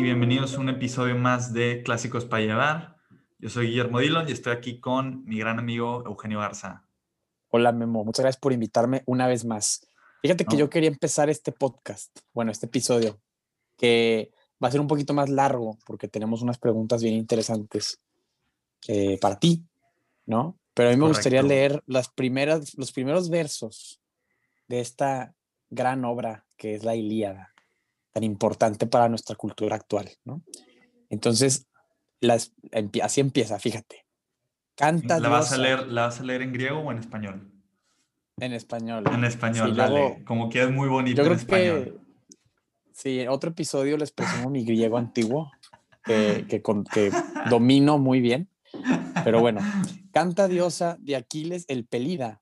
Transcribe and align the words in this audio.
Y 0.00 0.02
bienvenidos 0.02 0.56
a 0.56 0.60
un 0.60 0.70
episodio 0.70 1.14
más 1.14 1.52
de 1.52 1.82
Clásicos 1.82 2.24
para 2.24 2.42
Llevar. 2.42 2.96
Yo 3.38 3.50
soy 3.50 3.66
Guillermo 3.66 3.98
Dillon 3.98 4.26
y 4.26 4.32
estoy 4.32 4.54
aquí 4.54 4.80
con 4.80 5.26
mi 5.26 5.38
gran 5.38 5.58
amigo 5.58 6.02
Eugenio 6.06 6.40
Garza. 6.40 6.86
Hola, 7.50 7.70
Memo. 7.72 8.02
Muchas 8.02 8.22
gracias 8.22 8.40
por 8.40 8.54
invitarme 8.54 9.02
una 9.04 9.26
vez 9.26 9.44
más. 9.44 9.86
Fíjate 10.22 10.46
que 10.46 10.56
yo 10.56 10.70
quería 10.70 10.88
empezar 10.88 11.28
este 11.28 11.52
podcast, 11.52 12.18
bueno, 12.32 12.50
este 12.50 12.64
episodio, 12.64 13.20
que 13.76 14.32
va 14.52 14.68
a 14.68 14.70
ser 14.70 14.80
un 14.80 14.86
poquito 14.86 15.12
más 15.12 15.28
largo 15.28 15.76
porque 15.84 16.08
tenemos 16.08 16.40
unas 16.40 16.56
preguntas 16.56 17.02
bien 17.02 17.16
interesantes 17.16 18.00
eh, 18.88 19.18
para 19.20 19.38
ti, 19.38 19.66
¿no? 20.24 20.58
Pero 20.72 20.88
a 20.88 20.92
mí 20.92 20.98
me 20.98 21.08
gustaría 21.08 21.42
leer 21.42 21.82
las 21.84 22.08
primeras, 22.08 22.74
los 22.78 22.90
primeros 22.90 23.28
versos 23.28 24.00
de 24.66 24.80
esta 24.80 25.34
gran 25.68 26.06
obra 26.06 26.46
que 26.56 26.74
es 26.74 26.84
la 26.84 26.96
Ilíada, 26.96 27.49
tan 28.12 28.24
importante 28.24 28.86
para 28.86 29.08
nuestra 29.08 29.36
cultura 29.36 29.76
actual, 29.76 30.10
¿no? 30.24 30.42
Entonces, 31.08 31.66
las, 32.20 32.52
así 33.02 33.20
empieza, 33.20 33.58
fíjate. 33.58 34.04
Canta 34.76 35.18
¿La 35.20 35.28
vas, 35.28 35.52
a 35.52 35.58
leer, 35.58 35.86
¿La 35.88 36.02
vas 36.02 36.20
a 36.20 36.22
leer 36.24 36.42
en 36.42 36.52
griego 36.52 36.80
o 36.80 36.90
en 36.92 36.98
español? 36.98 37.46
en 38.38 38.54
español. 38.54 39.04
En 39.12 39.24
español, 39.24 39.70
Sí, 39.70 39.76
dale. 39.76 40.00
luego- 40.00 40.24
Como 40.24 40.48
que 40.48 40.62
es 40.62 40.70
muy 40.70 40.88
bonito 40.88 41.16
Yo 41.18 41.22
en 41.24 41.28
creo 41.28 41.38
español. 41.38 41.84
que 41.84 42.92
sí, 42.94 43.20
en 43.20 43.28
otro 43.28 43.50
episodio 43.50 43.98
les 43.98 44.12
presumo 44.12 44.48
mi 44.48 44.64
griego 44.64 44.96
antiguo, 44.96 45.50
que, 46.04 46.46
que, 46.48 46.62
con- 46.62 46.84
que 46.84 47.10
domino 47.50 47.98
muy 47.98 48.20
bien. 48.22 48.48
Pero 49.24 49.40
bueno, 49.40 49.60
canta 50.12 50.48
diosa 50.48 50.96
de 51.00 51.16
Aquiles 51.16 51.66
el 51.68 51.84
Pelida. 51.84 52.40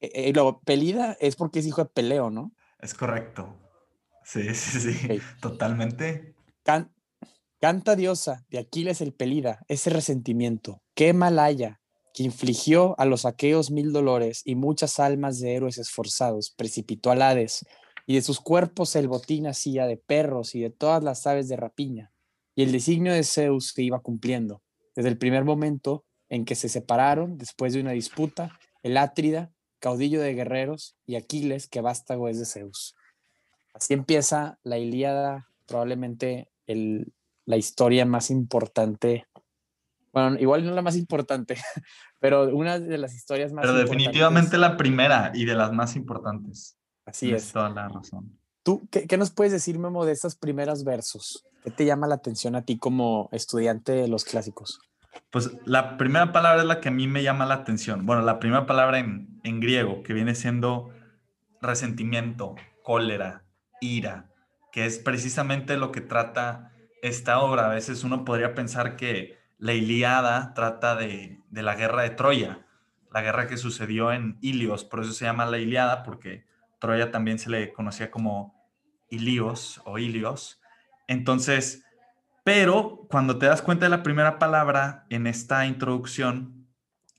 Eh, 0.00 0.10
eh, 0.28 0.32
lo 0.34 0.60
Pelida 0.60 1.16
es 1.20 1.36
porque 1.36 1.60
es 1.60 1.66
hijo 1.66 1.82
de 1.84 1.88
Peleo, 1.88 2.28
¿no? 2.28 2.52
Es 2.80 2.92
correcto. 2.92 3.56
Sí, 4.24 4.54
sí, 4.54 4.80
sí. 4.80 5.20
Totalmente. 5.40 6.34
Can- 6.62 6.92
canta 7.60 7.94
diosa 7.96 8.44
de 8.50 8.58
Aquiles 8.58 9.00
el 9.00 9.12
Pelida, 9.12 9.64
ese 9.68 9.90
resentimiento, 9.90 10.82
qué 10.94 11.12
malaya, 11.12 11.80
que 12.14 12.22
infligió 12.22 12.98
a 12.98 13.04
los 13.04 13.24
aqueos 13.24 13.70
mil 13.70 13.92
dolores 13.92 14.42
y 14.44 14.54
muchas 14.54 15.00
almas 15.00 15.40
de 15.40 15.54
héroes 15.54 15.78
esforzados, 15.78 16.50
precipitó 16.56 17.10
al 17.10 17.22
Hades, 17.22 17.66
y 18.06 18.14
de 18.14 18.22
sus 18.22 18.40
cuerpos 18.40 18.94
el 18.96 19.08
botín 19.08 19.46
hacía 19.46 19.86
de 19.86 19.96
perros 19.96 20.54
y 20.54 20.60
de 20.60 20.70
todas 20.70 21.02
las 21.02 21.26
aves 21.26 21.48
de 21.48 21.56
rapiña, 21.56 22.12
y 22.54 22.62
el 22.62 22.72
designio 22.72 23.12
de 23.12 23.24
Zeus 23.24 23.72
se 23.74 23.82
iba 23.82 24.00
cumpliendo, 24.00 24.62
desde 24.94 25.08
el 25.08 25.18
primer 25.18 25.44
momento 25.44 26.04
en 26.28 26.44
que 26.44 26.54
se 26.54 26.68
separaron, 26.68 27.36
después 27.36 27.72
de 27.72 27.80
una 27.80 27.92
disputa, 27.92 28.58
el 28.82 28.96
Átrida, 28.96 29.52
caudillo 29.80 30.20
de 30.20 30.34
guerreros, 30.34 30.96
y 31.06 31.16
Aquiles, 31.16 31.66
que 31.66 31.80
vástago 31.80 32.28
es 32.28 32.38
de 32.38 32.46
Zeus. 32.46 32.94
Así 33.74 33.92
empieza 33.92 34.58
la 34.62 34.78
Ilíada, 34.78 35.48
probablemente 35.66 36.48
el, 36.66 37.12
la 37.44 37.56
historia 37.56 38.06
más 38.06 38.30
importante. 38.30 39.26
Bueno, 40.12 40.38
igual 40.38 40.64
no 40.64 40.72
la 40.72 40.80
más 40.80 40.96
importante, 40.96 41.56
pero 42.20 42.54
una 42.54 42.78
de 42.78 42.98
las 42.98 43.14
historias 43.14 43.52
más 43.52 43.62
Pero 43.62 43.76
definitivamente 43.76 44.56
la 44.58 44.76
primera 44.76 45.32
y 45.34 45.44
de 45.44 45.56
las 45.56 45.72
más 45.72 45.96
importantes. 45.96 46.78
Así 47.04 47.26
Tienes 47.26 47.46
es. 47.46 47.52
toda 47.52 47.68
la 47.68 47.88
razón. 47.88 48.38
¿Tú 48.62 48.88
qué, 48.90 49.06
qué 49.06 49.18
nos 49.18 49.30
puedes 49.30 49.52
decir, 49.52 49.78
Memo, 49.78 50.06
de 50.06 50.12
estos 50.12 50.36
primeros 50.36 50.84
versos? 50.84 51.44
¿Qué 51.64 51.70
te 51.70 51.84
llama 51.84 52.06
la 52.06 52.14
atención 52.14 52.54
a 52.54 52.62
ti 52.62 52.78
como 52.78 53.28
estudiante 53.32 53.92
de 53.92 54.08
los 54.08 54.24
clásicos? 54.24 54.80
Pues 55.30 55.50
la 55.66 55.96
primera 55.96 56.32
palabra 56.32 56.62
es 56.62 56.68
la 56.68 56.80
que 56.80 56.88
a 56.88 56.92
mí 56.92 57.08
me 57.08 57.22
llama 57.22 57.44
la 57.44 57.54
atención. 57.54 58.06
Bueno, 58.06 58.22
la 58.22 58.38
primera 58.38 58.66
palabra 58.66 59.00
en, 59.00 59.40
en 59.42 59.60
griego, 59.60 60.02
que 60.02 60.12
viene 60.12 60.34
siendo 60.34 60.90
resentimiento, 61.60 62.54
cólera, 62.82 63.43
ira, 63.80 64.30
que 64.72 64.86
es 64.86 64.98
precisamente 64.98 65.76
lo 65.76 65.92
que 65.92 66.00
trata 66.00 66.72
esta 67.02 67.38
obra. 67.40 67.66
A 67.66 67.74
veces 67.74 68.04
uno 68.04 68.24
podría 68.24 68.54
pensar 68.54 68.96
que 68.96 69.38
la 69.58 69.72
Ilíada 69.72 70.52
trata 70.54 70.96
de, 70.96 71.40
la 71.50 71.74
guerra 71.74 72.02
de 72.02 72.10
Troya, 72.10 72.66
la 73.12 73.22
guerra 73.22 73.46
que 73.46 73.56
sucedió 73.56 74.12
en 74.12 74.38
Ilios, 74.40 74.84
por 74.84 75.00
eso 75.00 75.12
se 75.12 75.24
llama 75.24 75.46
la 75.46 75.58
Ilíada, 75.58 76.02
porque 76.02 76.46
Troya 76.80 77.10
también 77.10 77.38
se 77.38 77.50
le 77.50 77.72
conocía 77.72 78.10
como 78.10 78.54
Ilios 79.10 79.80
o 79.84 79.98
Ilios. 79.98 80.60
Entonces, 81.06 81.84
pero 82.42 83.06
cuando 83.08 83.38
te 83.38 83.46
das 83.46 83.62
cuenta 83.62 83.86
de 83.86 83.90
la 83.90 84.02
primera 84.02 84.38
palabra 84.38 85.06
en 85.08 85.26
esta 85.26 85.66
introducción, 85.66 86.66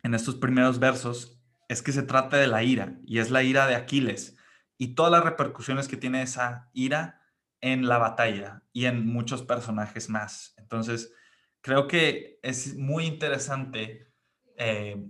en 0.04 0.14
estos 0.14 0.36
primeros 0.36 0.80
versos, 0.80 1.40
es 1.68 1.82
que 1.82 1.92
se 1.92 2.04
trata 2.04 2.38
de 2.38 2.48
la 2.48 2.64
ira, 2.64 2.98
y 3.06 3.20
es 3.20 3.32
la 3.32 3.42
ira 3.42 3.66
de 3.66 3.76
Aquiles, 3.76 4.38
y 4.78 4.96
todas 4.96 5.12
las 5.12 5.24
repercusiones 5.24 5.88
que 5.88 5.98
tiene 5.98 6.22
esa 6.22 6.70
ira 6.74 7.22
en 7.62 7.88
la 7.88 7.98
batalla 7.98 8.64
y 8.74 8.86
en 8.86 9.08
muchos 9.08 9.44
personajes 9.44 10.10
más. 10.10 10.54
Entonces, 10.58 11.14
creo 11.62 11.88
que 11.88 12.40
es 12.44 12.76
muy 12.76 13.06
interesante 13.06 14.14
eh, 14.58 15.04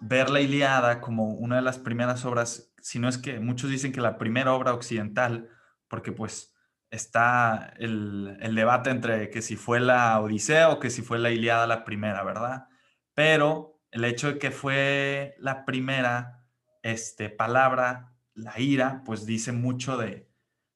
ver 0.00 0.30
la 0.30 0.40
Iliada 0.40 1.00
como 1.00 1.34
una 1.34 1.56
de 1.56 1.62
las 1.62 1.78
primeras 1.78 2.24
obras, 2.24 2.72
si 2.82 2.98
no 2.98 3.08
es 3.08 3.18
que 3.18 3.40
muchos 3.40 3.70
dicen 3.70 3.92
que 3.92 4.00
la 4.00 4.18
primera 4.18 4.52
obra 4.52 4.74
occidental, 4.74 5.48
porque 5.88 6.12
pues 6.12 6.54
está 6.90 7.72
el, 7.78 8.36
debate 8.54 8.90
entre 8.90 9.30
que 9.30 9.40
si 9.40 9.56
fue 9.56 9.80
la 9.80 10.20
Odisea 10.20 10.68
o 10.70 10.80
que 10.80 10.90
si 10.90 11.02
fue 11.02 11.18
la 11.18 11.30
Iliada 11.30 11.66
la 11.66 11.84
primera, 11.84 12.22
¿verdad? 12.24 12.66
Pero 13.14 13.80
el 13.90 14.04
hecho 14.04 14.32
de 14.32 14.38
que 14.38 14.50
fue 14.50 15.34
la 15.38 15.64
primera 15.64 16.44
este, 16.82 17.30
palabra, 17.30 18.11
la 18.34 18.58
ira, 18.60 19.02
pues 19.04 19.26
dice 19.26 19.52
mucho 19.52 19.96
de, 19.96 20.28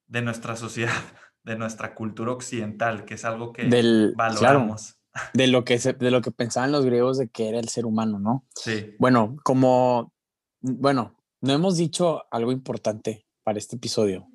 de 0.07 0.21
nuestra 0.21 0.55
sociedad, 0.55 0.91
de 1.43 1.57
nuestra 1.57 1.95
cultura 1.95 2.31
occidental, 2.31 3.05
que 3.05 3.15
es 3.15 3.25
algo 3.25 3.53
que 3.53 3.63
Del, 3.65 4.13
claro, 4.15 4.59
valoramos. 4.59 4.99
de 5.33 5.47
lo, 5.47 5.63
que 5.65 5.79
se- 5.79 5.93
de 5.93 6.11
lo 6.11 6.21
que 6.21 6.31
pensaban 6.31 6.71
los 6.71 6.85
griegos 6.85 7.17
de 7.17 7.29
que 7.29 7.49
era 7.49 7.59
el 7.59 7.69
ser 7.69 7.85
humano, 7.85 8.19
¿no? 8.19 8.45
Sí, 8.55 8.95
Bueno, 8.99 9.35
como, 9.43 10.13
bueno, 10.61 11.15
no 11.41 11.53
hemos 11.53 11.77
dicho 11.77 12.23
algo 12.31 12.51
importante 12.51 13.25
para 13.43 13.57
este 13.59 13.75
episodio, 13.77 14.27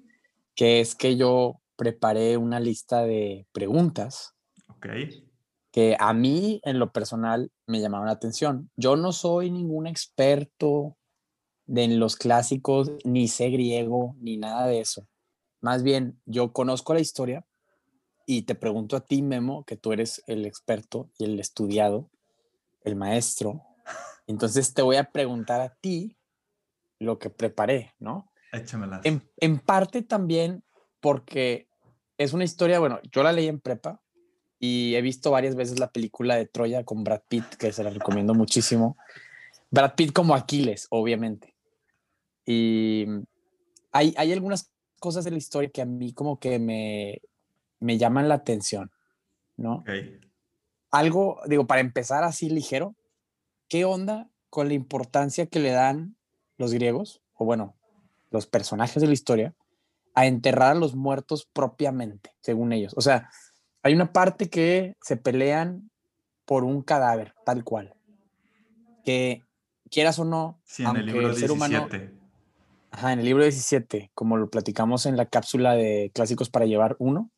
que 0.54 0.80
es 0.80 0.94
que 0.94 1.16
yo 1.16 1.60
preparé 1.76 2.36
una 2.36 2.60
lista 2.60 3.02
de 3.02 3.46
preguntas 3.52 4.34
ok. 4.68 4.86
que 5.72 5.96
a 5.98 6.12
mí 6.12 6.60
en 6.64 6.78
lo 6.78 6.92
personal 6.92 7.50
me 7.66 7.80
llamaron 7.80 8.06
la 8.06 8.12
atención. 8.12 8.70
Yo 8.76 8.96
no 8.96 9.12
soy 9.12 9.50
ningún 9.50 9.86
experto 9.86 10.96
de 11.66 11.84
en 11.84 12.00
los 12.00 12.16
clásicos, 12.16 12.92
ni 13.04 13.28
sé 13.28 13.50
griego, 13.50 14.14
ni 14.18 14.36
nada 14.36 14.66
de 14.66 14.80
eso. 14.80 15.06
Más 15.60 15.82
bien, 15.82 16.20
yo 16.26 16.52
conozco 16.52 16.94
la 16.94 17.00
historia 17.00 17.46
y 18.26 18.42
te 18.42 18.54
pregunto 18.54 18.96
a 18.96 19.00
ti, 19.00 19.22
Memo, 19.22 19.64
que 19.64 19.76
tú 19.76 19.92
eres 19.92 20.22
el 20.26 20.46
experto 20.46 21.10
y 21.18 21.24
el 21.24 21.38
estudiado, 21.40 22.10
el 22.82 22.96
maestro. 22.96 23.62
Entonces 24.26 24.74
te 24.74 24.82
voy 24.82 24.96
a 24.96 25.10
preguntar 25.10 25.60
a 25.60 25.74
ti 25.74 26.16
lo 26.98 27.18
que 27.18 27.30
preparé, 27.30 27.94
¿no? 27.98 28.30
Échamelas. 28.52 29.00
En, 29.04 29.22
en 29.38 29.58
parte 29.58 30.02
también 30.02 30.64
porque 31.00 31.68
es 32.18 32.32
una 32.32 32.44
historia, 32.44 32.78
bueno, 32.78 33.00
yo 33.10 33.22
la 33.22 33.32
leí 33.32 33.48
en 33.48 33.60
prepa 33.60 34.00
y 34.58 34.94
he 34.94 35.02
visto 35.02 35.30
varias 35.30 35.56
veces 35.56 35.78
la 35.80 35.90
película 35.90 36.36
de 36.36 36.46
Troya 36.46 36.84
con 36.84 37.02
Brad 37.02 37.22
Pitt, 37.28 37.44
que 37.56 37.72
se 37.72 37.82
la 37.82 37.90
recomiendo 37.90 38.34
muchísimo. 38.34 38.96
Brad 39.70 39.94
Pitt 39.96 40.12
como 40.12 40.34
Aquiles, 40.34 40.86
obviamente. 40.90 41.51
Y 42.44 43.06
hay, 43.92 44.14
hay 44.16 44.32
algunas 44.32 44.72
cosas 45.00 45.24
de 45.24 45.30
la 45.30 45.38
historia 45.38 45.70
que 45.70 45.82
a 45.82 45.86
mí 45.86 46.12
como 46.12 46.38
que 46.38 46.58
me, 46.58 47.20
me 47.80 47.98
llaman 47.98 48.28
la 48.28 48.36
atención, 48.36 48.90
¿no? 49.56 49.84
Algo, 50.90 51.40
digo, 51.46 51.66
para 51.66 51.80
empezar 51.80 52.24
así 52.24 52.48
ligero, 52.48 52.94
¿qué 53.68 53.84
onda 53.84 54.30
con 54.50 54.68
la 54.68 54.74
importancia 54.74 55.46
que 55.46 55.58
le 55.58 55.70
dan 55.70 56.16
los 56.58 56.72
griegos, 56.72 57.22
o 57.34 57.44
bueno, 57.44 57.74
los 58.30 58.46
personajes 58.46 59.00
de 59.00 59.08
la 59.08 59.14
historia, 59.14 59.54
a 60.14 60.26
enterrar 60.26 60.72
a 60.72 60.78
los 60.78 60.94
muertos 60.94 61.48
propiamente, 61.52 62.34
según 62.40 62.72
ellos? 62.72 62.92
O 62.96 63.00
sea, 63.00 63.30
hay 63.82 63.94
una 63.94 64.12
parte 64.12 64.48
que 64.48 64.94
se 65.00 65.16
pelean 65.16 65.90
por 66.44 66.64
un 66.64 66.82
cadáver, 66.82 67.34
tal 67.44 67.64
cual. 67.64 67.94
Que 69.04 69.42
quieras 69.90 70.18
o 70.18 70.24
no, 70.24 70.60
Sí, 70.64 70.82
el 70.82 70.88
aunque 70.88 71.02
libro 71.04 71.30
el 71.30 71.36
ser 71.36 71.50
humano, 71.50 71.88
17. 71.88 72.21
Ajá, 72.92 73.12
en 73.12 73.18
el 73.20 73.24
libro 73.24 73.42
17, 73.42 74.10
como 74.14 74.36
lo 74.36 74.50
platicamos 74.50 75.06
en 75.06 75.16
la 75.16 75.26
cápsula 75.26 75.74
de 75.74 76.10
Clásicos 76.14 76.50
para 76.50 76.66
Llevar 76.66 76.94
uno, 76.98 77.30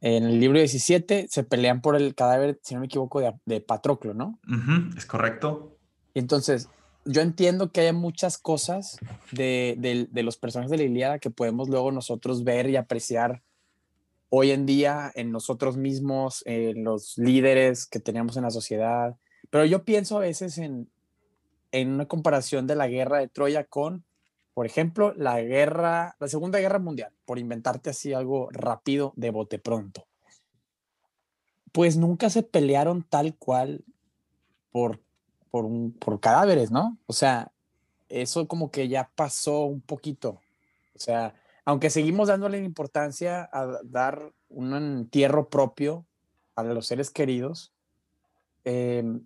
en 0.00 0.24
el 0.24 0.38
libro 0.38 0.58
17 0.58 1.26
se 1.28 1.42
pelean 1.42 1.80
por 1.80 1.96
el 1.96 2.14
cadáver, 2.14 2.60
si 2.62 2.74
no 2.74 2.80
me 2.80 2.86
equivoco, 2.86 3.20
de, 3.20 3.34
de 3.44 3.60
Patroclo, 3.60 4.14
¿no? 4.14 4.38
Ujú, 4.46 4.96
¿Es 4.96 5.04
correcto? 5.04 5.76
Y 6.14 6.20
entonces, 6.20 6.68
yo 7.04 7.20
entiendo 7.20 7.72
que 7.72 7.80
hay 7.80 7.92
muchas 7.92 8.38
cosas 8.38 8.98
de, 9.32 9.74
de- 9.78 10.06
de 10.10 10.22
los 10.22 10.36
personajes 10.36 10.70
de 10.70 10.76
la 10.78 10.84
Ilíada 10.84 11.18
que 11.18 11.30
podemos 11.30 11.68
luego 11.68 11.90
nosotros 11.90 12.44
ver 12.44 12.70
y 12.70 12.76
apreciar 12.76 13.42
hoy 14.30 14.52
en 14.52 14.66
día 14.66 15.10
en 15.16 15.32
nosotros 15.32 15.76
mismos, 15.76 16.42
en 16.46 16.84
los 16.84 17.18
líderes 17.18 17.86
que 17.86 17.98
teníamos 17.98 18.36
en 18.36 18.44
la 18.44 18.50
sociedad. 18.50 19.16
Pero 19.50 19.64
yo 19.64 19.84
pienso 19.84 20.18
a 20.18 20.20
veces 20.20 20.58
en, 20.58 20.88
en 21.72 21.90
una 21.90 22.06
comparación 22.06 22.68
de 22.68 22.76
la 22.76 22.86
guerra 22.86 23.18
de 23.18 23.28
Troya 23.28 23.64
con, 23.64 24.04
por 24.58 24.66
ejemplo, 24.66 25.14
la 25.14 25.40
guerra, 25.40 26.16
la 26.18 26.26
Segunda 26.26 26.58
Guerra 26.58 26.80
Mundial, 26.80 27.12
por 27.24 27.38
inventarte 27.38 27.90
así 27.90 28.12
algo 28.12 28.48
rápido 28.50 29.12
de 29.14 29.30
bote 29.30 29.60
pronto. 29.60 30.08
Pues 31.70 31.96
nunca 31.96 32.28
se 32.28 32.42
pelearon 32.42 33.04
tal 33.04 33.36
cual 33.36 33.84
por, 34.72 35.00
por, 35.52 35.64
un, 35.64 35.92
por 35.92 36.18
cadáveres, 36.18 36.72
¿no? 36.72 36.98
O 37.06 37.12
sea, 37.12 37.52
eso 38.08 38.48
como 38.48 38.72
que 38.72 38.88
ya 38.88 39.12
pasó 39.14 39.60
un 39.60 39.80
poquito. 39.80 40.40
O 40.96 40.98
sea, 40.98 41.34
aunque 41.64 41.88
seguimos 41.88 42.26
dándole 42.26 42.58
importancia 42.58 43.48
a 43.52 43.78
dar 43.84 44.32
un 44.48 44.74
entierro 44.74 45.50
propio 45.50 46.04
a 46.56 46.64
los 46.64 46.88
seres 46.88 47.10
queridos, 47.12 47.72
em, 48.64 49.22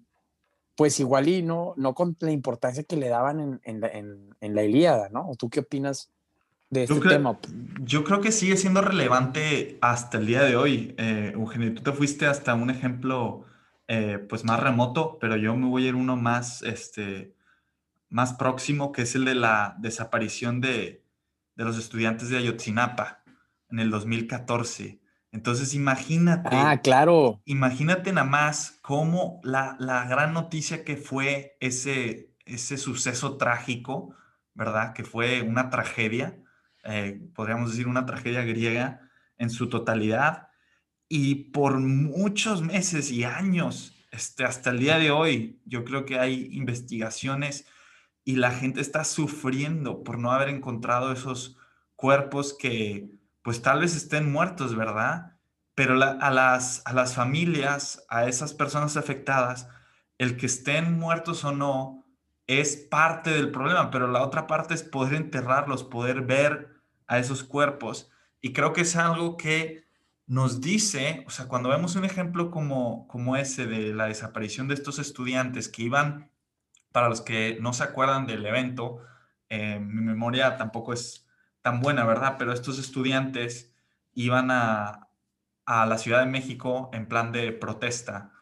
pues 0.82 0.98
igual 0.98 1.28
y 1.28 1.42
no, 1.42 1.74
no 1.76 1.94
con 1.94 2.16
la 2.18 2.32
importancia 2.32 2.82
que 2.82 2.96
le 2.96 3.08
daban 3.08 3.60
en, 3.62 3.80
la, 3.80 3.86
en, 3.86 4.34
la, 4.40 4.64
Ilíada, 4.64 5.10
¿no? 5.10 5.30
¿Tú 5.38 5.48
qué 5.48 5.60
opinas 5.60 6.10
de 6.70 6.82
este 6.82 6.98
tema? 6.98 7.38
Yo 7.82 8.02
creo 8.02 8.20
que 8.20 8.32
sigue 8.32 8.56
siendo 8.56 8.80
relevante 8.80 9.78
hasta 9.80 10.18
el 10.18 10.26
día 10.26 10.42
de 10.42 10.56
hoy. 10.56 10.92
Eh, 10.98 11.30
Eugenio, 11.34 11.72
tú 11.72 11.84
te 11.84 11.92
fuiste 11.92 12.26
hasta 12.26 12.54
un 12.54 12.68
ejemplo 12.68 13.44
eh, 13.86 14.18
pues 14.28 14.42
más 14.42 14.58
remoto, 14.58 15.18
pero 15.20 15.36
yo 15.36 15.54
me 15.54 15.68
voy 15.68 15.86
a 15.86 15.88
ir 15.90 15.94
uno 15.94 16.16
más, 16.16 16.62
este, 16.62 17.36
más 18.08 18.32
próximo, 18.32 18.90
que 18.90 19.02
es 19.02 19.14
el 19.14 19.24
de 19.24 19.36
la 19.36 19.76
desaparición 19.78 20.60
de, 20.60 21.04
de 21.54 21.64
los 21.64 21.78
estudiantes 21.78 22.28
de 22.28 22.38
Ayotzinapa 22.38 23.22
en 23.70 23.78
el 23.78 23.88
2014. 23.88 24.98
Entonces 25.32 25.74
imagínate. 25.74 26.50
Ah, 26.52 26.80
claro. 26.82 27.40
Imagínate 27.46 28.12
nada 28.12 28.26
más 28.26 28.78
cómo 28.82 29.40
la, 29.42 29.76
la 29.80 30.04
gran 30.04 30.34
noticia 30.34 30.84
que 30.84 30.96
fue 30.96 31.56
ese, 31.58 32.34
ese 32.44 32.76
suceso 32.76 33.38
trágico, 33.38 34.14
¿verdad? 34.54 34.92
Que 34.92 35.04
fue 35.04 35.40
una 35.40 35.70
tragedia, 35.70 36.38
eh, 36.84 37.20
podríamos 37.34 37.70
decir 37.70 37.88
una 37.88 38.04
tragedia 38.04 38.42
griega 38.42 39.08
en 39.38 39.48
su 39.48 39.70
totalidad. 39.70 40.48
Y 41.08 41.50
por 41.50 41.78
muchos 41.80 42.62
meses 42.62 43.10
y 43.10 43.24
años, 43.24 43.94
este, 44.10 44.44
hasta 44.44 44.70
el 44.70 44.78
día 44.78 44.98
de 44.98 45.10
hoy, 45.10 45.62
yo 45.64 45.84
creo 45.84 46.04
que 46.04 46.18
hay 46.18 46.48
investigaciones 46.52 47.66
y 48.24 48.36
la 48.36 48.50
gente 48.50 48.82
está 48.82 49.04
sufriendo 49.04 50.04
por 50.04 50.18
no 50.18 50.30
haber 50.30 50.50
encontrado 50.50 51.10
esos 51.10 51.56
cuerpos 51.96 52.54
que 52.58 53.10
pues 53.42 53.62
tal 53.62 53.80
vez 53.80 53.96
estén 53.96 54.30
muertos, 54.30 54.76
¿verdad? 54.76 55.36
Pero 55.74 55.94
a, 56.02 56.30
las, 56.30 56.82
a 56.84 56.92
las 56.92 57.14
familias, 57.14 58.04
a 58.08 58.26
esas 58.26 58.54
personas 58.54 58.96
afectadas, 58.96 59.68
el 60.18 60.36
que 60.36 60.46
estén 60.46 60.98
muertos 60.98 61.44
o 61.44 61.52
no 61.52 62.04
es 62.46 62.76
parte 62.76 63.30
del 63.30 63.50
problema, 63.50 63.90
pero 63.90 64.08
la 64.08 64.22
otra 64.22 64.46
parte 64.46 64.74
es 64.74 64.82
poder 64.82 65.14
enterrarlos, 65.14 65.84
poder 65.84 66.22
ver 66.22 66.82
a 67.06 67.18
esos 67.18 67.42
cuerpos. 67.44 68.10
Y 68.40 68.52
creo 68.52 68.72
que 68.72 68.82
es 68.82 68.96
algo 68.96 69.36
que 69.36 69.84
nos 70.26 70.60
dice, 70.60 71.24
o 71.26 71.30
sea, 71.30 71.46
cuando 71.48 71.68
vemos 71.68 71.96
un 71.96 72.04
ejemplo 72.04 72.50
como, 72.50 73.06
como 73.08 73.36
ese 73.36 73.66
de 73.66 73.92
la 73.94 74.06
desaparición 74.06 74.68
de 74.68 74.74
estos 74.74 74.98
estudiantes 74.98 75.68
que 75.68 75.82
iban 75.82 76.30
para 76.92 77.08
los 77.08 77.20
que 77.20 77.58
no 77.60 77.72
se 77.72 77.84
acuerdan 77.84 78.26
del 78.26 78.46
evento, 78.46 79.00
eh, 79.48 79.78
mi 79.78 80.02
memoria 80.02 80.56
tampoco 80.56 80.92
es 80.92 81.26
tan 81.62 81.80
buena, 81.80 82.04
¿verdad? 82.04 82.36
Pero 82.38 82.52
estos 82.52 82.78
estudiantes 82.78 83.74
iban 84.12 84.50
a, 84.50 85.08
a 85.64 85.86
la 85.86 85.98
Ciudad 85.98 86.20
de 86.20 86.30
México 86.30 86.90
en 86.92 87.08
plan 87.08 87.32
de 87.32 87.52
protesta 87.52 88.32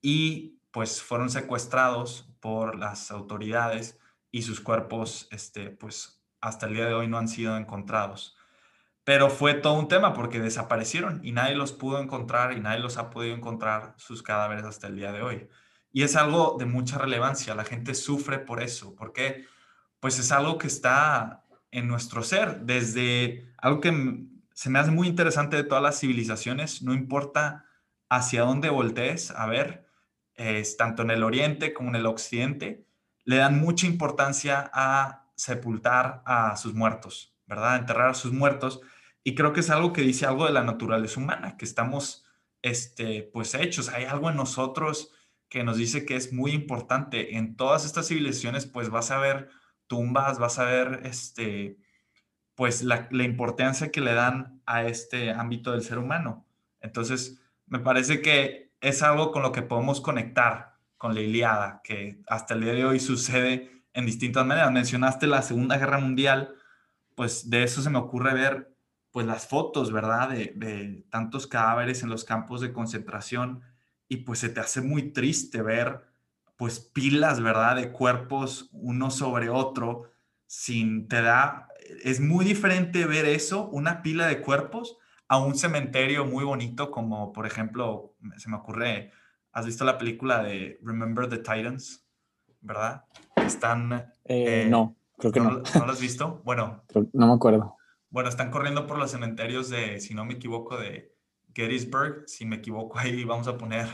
y 0.00 0.60
pues 0.70 1.02
fueron 1.02 1.30
secuestrados 1.30 2.28
por 2.40 2.76
las 2.76 3.10
autoridades 3.10 3.98
y 4.30 4.42
sus 4.42 4.60
cuerpos, 4.60 5.28
este, 5.30 5.70
pues 5.70 6.22
hasta 6.40 6.66
el 6.66 6.74
día 6.74 6.86
de 6.86 6.94
hoy 6.94 7.08
no 7.08 7.18
han 7.18 7.28
sido 7.28 7.56
encontrados. 7.56 8.36
Pero 9.04 9.30
fue 9.30 9.54
todo 9.54 9.72
un 9.74 9.88
tema 9.88 10.12
porque 10.12 10.38
desaparecieron 10.38 11.20
y 11.24 11.32
nadie 11.32 11.56
los 11.56 11.72
pudo 11.72 11.98
encontrar 11.98 12.52
y 12.52 12.60
nadie 12.60 12.80
los 12.80 12.98
ha 12.98 13.10
podido 13.10 13.34
encontrar 13.34 13.94
sus 13.96 14.22
cadáveres 14.22 14.64
hasta 14.64 14.86
el 14.86 14.96
día 14.96 15.12
de 15.12 15.22
hoy. 15.22 15.48
Y 15.90 16.02
es 16.02 16.14
algo 16.14 16.56
de 16.58 16.66
mucha 16.66 16.98
relevancia, 16.98 17.54
la 17.54 17.64
gente 17.64 17.94
sufre 17.94 18.38
por 18.38 18.62
eso, 18.62 18.94
porque 18.94 19.46
pues 20.00 20.18
es 20.18 20.30
algo 20.30 20.58
que 20.58 20.66
está 20.66 21.44
en 21.70 21.88
nuestro 21.88 22.22
ser, 22.22 22.60
desde 22.60 23.52
algo 23.58 23.80
que 23.80 24.26
se 24.54 24.70
me 24.70 24.78
hace 24.78 24.90
muy 24.90 25.08
interesante 25.08 25.56
de 25.56 25.64
todas 25.64 25.82
las 25.82 26.00
civilizaciones, 26.00 26.82
no 26.82 26.94
importa 26.94 27.64
hacia 28.08 28.42
dónde 28.42 28.70
voltees 28.70 29.30
a 29.30 29.46
ver, 29.46 29.86
es, 30.34 30.76
tanto 30.76 31.02
en 31.02 31.10
el 31.10 31.22
oriente 31.22 31.72
como 31.74 31.90
en 31.90 31.96
el 31.96 32.06
occidente, 32.06 32.86
le 33.24 33.36
dan 33.36 33.60
mucha 33.60 33.86
importancia 33.86 34.70
a 34.72 35.26
sepultar 35.34 36.22
a 36.24 36.56
sus 36.56 36.74
muertos, 36.74 37.36
¿verdad? 37.46 37.76
Enterrar 37.76 38.10
a 38.10 38.14
sus 38.14 38.32
muertos. 38.32 38.80
Y 39.22 39.34
creo 39.34 39.52
que 39.52 39.60
es 39.60 39.70
algo 39.70 39.92
que 39.92 40.02
dice 40.02 40.26
algo 40.26 40.46
de 40.46 40.52
la 40.52 40.64
naturaleza 40.64 41.20
humana, 41.20 41.56
que 41.56 41.64
estamos, 41.64 42.24
este, 42.62 43.22
pues, 43.32 43.54
hechos. 43.54 43.90
Hay 43.90 44.04
algo 44.04 44.30
en 44.30 44.36
nosotros 44.36 45.12
que 45.48 45.64
nos 45.64 45.76
dice 45.76 46.06
que 46.06 46.16
es 46.16 46.32
muy 46.32 46.52
importante. 46.52 47.36
En 47.36 47.56
todas 47.56 47.84
estas 47.84 48.08
civilizaciones, 48.08 48.66
pues 48.66 48.90
vas 48.90 49.10
a 49.10 49.18
ver 49.18 49.50
tumbas, 49.88 50.38
vas 50.38 50.58
a 50.58 50.64
ver 50.64 51.00
este, 51.04 51.78
pues 52.54 52.82
la, 52.82 53.08
importancia 53.10 53.90
que 53.90 54.00
le 54.00 54.14
dan 54.14 54.62
a 54.66 54.84
este 54.84 55.30
ámbito 55.32 55.72
del 55.72 55.82
ser 55.82 55.98
humano. 55.98 56.46
Entonces, 56.80 57.40
me 57.66 57.80
parece 57.80 58.22
que 58.22 58.72
es 58.80 59.02
algo 59.02 59.32
con 59.32 59.42
lo 59.42 59.52
que 59.52 59.62
podemos 59.62 60.00
conectar 60.00 60.76
con 60.96 61.14
la 61.14 61.20
Iliada, 61.20 61.80
que 61.82 62.20
hasta 62.26 62.54
el 62.54 62.62
día 62.62 62.72
de 62.72 62.84
hoy 62.84 63.00
sucede 63.00 63.82
en 63.92 64.06
distintas 64.06 64.46
maneras. 64.46 64.72
Mencionaste 64.72 65.26
la 65.26 65.42
Segunda 65.42 65.78
Guerra 65.78 65.98
Mundial, 65.98 66.54
pues 67.14 67.50
de 67.50 67.64
eso 67.64 67.82
se 67.82 67.90
me 67.90 67.98
ocurre 67.98 68.34
ver 68.34 68.74
pues 69.10 69.26
las 69.26 69.46
fotos, 69.46 69.92
¿verdad? 69.92 70.30
De, 70.30 70.52
de 70.54 71.04
tantos 71.10 71.46
cadáveres 71.46 72.02
en 72.02 72.10
los 72.10 72.24
campos 72.24 72.60
de 72.60 72.72
concentración 72.72 73.62
y 74.08 74.18
pues 74.18 74.40
se 74.40 74.48
te 74.48 74.60
hace 74.60 74.80
muy 74.80 75.12
triste 75.12 75.62
ver 75.62 76.07
pues 76.58 76.80
pilas, 76.80 77.40
¿verdad? 77.40 77.76
De 77.76 77.92
cuerpos 77.92 78.68
uno 78.72 79.10
sobre 79.12 79.48
otro, 79.48 80.10
sin, 80.46 81.06
te 81.06 81.22
da, 81.22 81.68
es 82.02 82.20
muy 82.20 82.44
diferente 82.44 83.06
ver 83.06 83.26
eso, 83.26 83.68
una 83.68 84.02
pila 84.02 84.26
de 84.26 84.42
cuerpos, 84.42 84.98
a 85.28 85.38
un 85.38 85.54
cementerio 85.54 86.24
muy 86.26 86.44
bonito, 86.44 86.90
como 86.90 87.32
por 87.32 87.46
ejemplo, 87.46 88.16
se 88.38 88.50
me 88.50 88.56
ocurre, 88.56 89.12
¿has 89.52 89.66
visto 89.66 89.84
la 89.84 89.98
película 89.98 90.42
de 90.42 90.80
Remember 90.82 91.28
the 91.28 91.38
Titans? 91.38 92.04
¿Verdad? 92.60 93.04
Están... 93.36 93.92
Eh, 94.24 94.64
eh, 94.64 94.66
no, 94.68 94.96
creo 95.16 95.30
que 95.30 95.38
no. 95.38 95.62
¿No 95.74 95.86
lo 95.86 95.92
has 95.92 96.00
visto? 96.00 96.42
Bueno. 96.44 96.82
no 97.12 97.26
me 97.28 97.34
acuerdo. 97.34 97.76
Bueno, 98.10 98.28
están 98.28 98.50
corriendo 98.50 98.84
por 98.88 98.98
los 98.98 99.12
cementerios 99.12 99.68
de, 99.68 100.00
si 100.00 100.12
no 100.12 100.24
me 100.24 100.34
equivoco, 100.34 100.76
de 100.76 101.14
Gettysburg. 101.54 102.24
Si 102.26 102.46
me 102.46 102.56
equivoco 102.56 102.98
ahí, 102.98 103.22
vamos 103.22 103.46
a 103.46 103.56
poner 103.56 103.86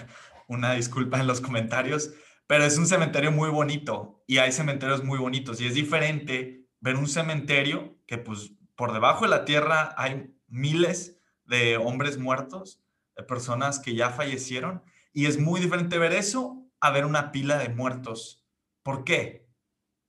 una 0.48 0.72
disculpa 0.72 1.20
en 1.20 1.26
los 1.26 1.42
comentarios 1.42 2.14
pero 2.46 2.64
es 2.64 2.78
un 2.78 2.86
cementerio 2.86 3.32
muy 3.32 3.50
bonito 3.50 4.22
y 4.26 4.38
hay 4.38 4.52
cementerios 4.52 5.02
muy 5.02 5.18
bonitos 5.18 5.60
y 5.60 5.66
es 5.66 5.74
diferente 5.74 6.68
ver 6.80 6.96
un 6.96 7.08
cementerio 7.08 7.96
que 8.06 8.18
pues 8.18 8.52
por 8.76 8.92
debajo 8.92 9.24
de 9.24 9.30
la 9.30 9.44
tierra 9.44 9.94
hay 9.96 10.34
miles 10.48 11.20
de 11.44 11.76
hombres 11.76 12.18
muertos, 12.18 12.82
de 13.16 13.22
personas 13.22 13.78
que 13.78 13.94
ya 13.94 14.10
fallecieron 14.10 14.82
y 15.12 15.26
es 15.26 15.38
muy 15.38 15.60
diferente 15.60 15.98
ver 15.98 16.12
eso 16.12 16.64
a 16.80 16.90
ver 16.90 17.06
una 17.06 17.32
pila 17.32 17.56
de 17.56 17.68
muertos. 17.68 18.44
¿Por 18.82 19.04
qué? 19.04 19.48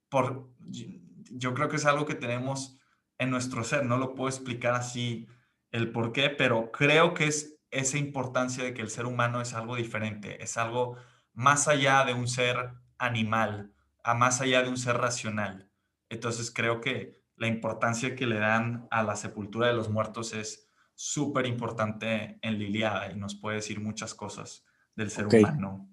Por, 0.09 0.49
yo 0.59 1.53
creo 1.53 1.69
que 1.69 1.77
es 1.77 1.85
algo 1.85 2.05
que 2.05 2.15
tenemos 2.15 2.77
en 3.17 3.29
nuestro 3.29 3.63
ser, 3.63 3.85
no 3.85 3.97
lo 3.97 4.15
puedo 4.15 4.29
explicar 4.29 4.73
así 4.73 5.27
el 5.71 5.91
por 5.91 6.11
qué, 6.11 6.29
pero 6.29 6.71
creo 6.71 7.13
que 7.13 7.27
es 7.27 7.57
esa 7.71 7.97
importancia 7.97 8.63
de 8.63 8.73
que 8.73 8.81
el 8.81 8.89
ser 8.89 9.05
humano 9.05 9.41
es 9.41 9.53
algo 9.53 9.75
diferente, 9.75 10.41
es 10.43 10.57
algo 10.57 10.97
más 11.35 11.67
allá 11.67 12.03
de 12.05 12.13
un 12.13 12.27
ser 12.27 12.71
animal, 12.97 13.71
a 14.03 14.13
más 14.15 14.41
allá 14.41 14.63
de 14.63 14.69
un 14.69 14.77
ser 14.77 14.97
racional. 14.97 15.69
Entonces 16.09 16.51
creo 16.51 16.81
que 16.81 17.21
la 17.35 17.47
importancia 17.47 18.15
que 18.15 18.25
le 18.25 18.39
dan 18.39 18.87
a 18.89 19.03
la 19.03 19.15
sepultura 19.15 19.67
de 19.67 19.73
los 19.73 19.89
muertos 19.89 20.33
es 20.33 20.69
súper 20.95 21.45
importante 21.45 22.39
en 22.41 22.57
Liliada 22.57 23.11
y 23.11 23.15
nos 23.15 23.35
puede 23.35 23.57
decir 23.57 23.81
muchas 23.81 24.13
cosas 24.15 24.63
del 24.95 25.11
ser 25.11 25.27
humano. 25.27 25.89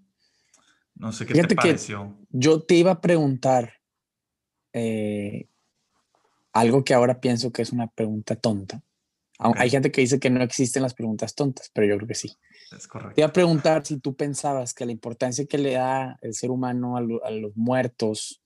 No 0.95 1.11
sé 1.11 1.27
qué 1.27 1.35
te 1.35 1.55
pareció. 1.57 2.17
yo 2.31 2.63
te 2.63 2.75
iba 2.75 2.93
a 2.93 3.01
preguntar 3.01 3.81
eh, 4.73 5.49
algo 6.53 6.85
que 6.85 6.95
ahora 6.95 7.21
pienso 7.21 7.51
que 7.51 7.63
es 7.63 7.73
una 7.73 7.89
pregunta 7.89 8.37
tonta. 8.37 8.83
Hay 9.39 9.71
gente 9.71 9.91
que 9.91 10.03
dice 10.03 10.21
que 10.21 10.31
no 10.31 10.41
existen 10.41 10.83
las 10.83 10.95
preguntas 10.95 11.35
tontas, 11.35 11.69
pero 11.75 11.87
yo 11.89 11.97
creo 11.97 12.07
que 12.07 12.15
sí. 12.15 12.37
Es 12.73 12.89
correcto. 12.89 13.15
Te 13.15 13.21
iba 13.21 13.29
a 13.29 13.33
preguntar 13.33 13.85
si 13.85 13.99
tú 13.99 14.15
pensabas 14.15 14.75
que 14.75 14.87
la 14.87 14.93
importancia 14.93 15.47
que 15.47 15.59
le 15.59 15.73
da 15.73 16.19
el 16.23 16.35
ser 16.35 16.51
humano 16.51 16.97
a, 16.97 17.31
los 17.31 17.57
muertos 17.57 18.43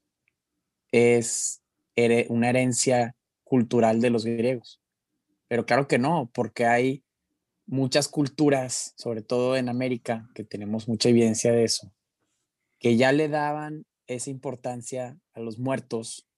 es 0.90 1.62
una 2.28 2.50
herencia 2.50 3.16
cultural 3.44 4.00
de 4.00 4.10
los 4.10 4.24
griegos. 4.24 4.80
Pero 5.48 5.64
claro 5.64 5.86
que 5.86 5.98
no, 5.98 6.30
porque 6.34 6.66
hay 6.66 7.04
muchas 7.66 8.08
culturas, 8.08 8.94
sobre 8.96 9.22
todo 9.22 9.56
en 9.56 9.68
América, 9.68 10.28
que 10.34 10.44
tenemos 10.44 10.88
mucha 10.88 11.08
evidencia 11.08 11.52
de 11.52 11.64
eso, 11.64 11.92
que 12.78 12.96
ya 12.96 13.12
le 13.12 13.28
daban 13.28 13.86
esa 14.06 14.30
importancia 14.30 15.18
a 15.34 15.40
los 15.40 15.58
muertos 15.58 16.28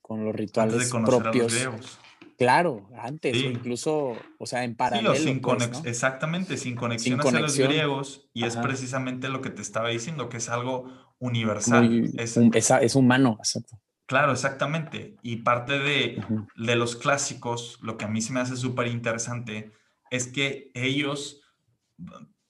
con 0.00 0.24
los 0.24 0.34
rituales 0.34 0.74
Antes 0.74 0.92
de 0.92 1.00
propios. 1.00 1.26
a 1.26 1.42
los 1.42 1.54
griegos. 1.54 1.98
Claro, 2.38 2.88
antes, 2.98 3.36
Sí. 3.36 3.46
o 3.46 3.50
incluso, 3.50 4.14
o 4.38 4.46
sea, 4.46 4.64
en 4.64 4.72
Sí, 4.72 4.76
paralelo. 4.76 5.12
o 5.12 5.14
sin 5.14 5.40
pues, 5.40 5.80
exactamente, 5.84 6.56
sin 6.58 6.76
conexión 6.76 7.18
hacia 7.20 7.40
los 7.40 7.56
griegos, 7.58 8.28
y 8.34 8.44
es 8.44 8.56
precisamente 8.56 9.28
lo 9.28 9.40
que 9.40 9.50
te 9.50 9.62
estaba 9.62 9.88
diciendo, 9.88 10.28
que 10.28 10.36
es 10.36 10.48
algo 10.50 10.84
universal. 11.18 11.88
Muy- 11.88 12.12
Es, 12.18 12.36
un- 12.36 12.50
es, 12.54 12.70
es 12.70 12.94
humano, 12.94 13.36
exacto. 13.38 13.80
claro, 14.04 14.32
exactamente. 14.32 15.16
Y 15.22 15.36
parte 15.36 15.78
de, 15.78 16.22
de 16.56 16.76
los 16.76 16.94
clásicos, 16.96 17.78
lo 17.82 17.96
que 17.96 18.04
a 18.04 18.08
mí 18.08 18.20
se 18.20 18.32
me 18.34 18.40
hace 18.40 18.56
súper 18.56 18.88
interesante, 18.88 19.72
es 20.10 20.26
que 20.26 20.70
ellos, 20.74 21.40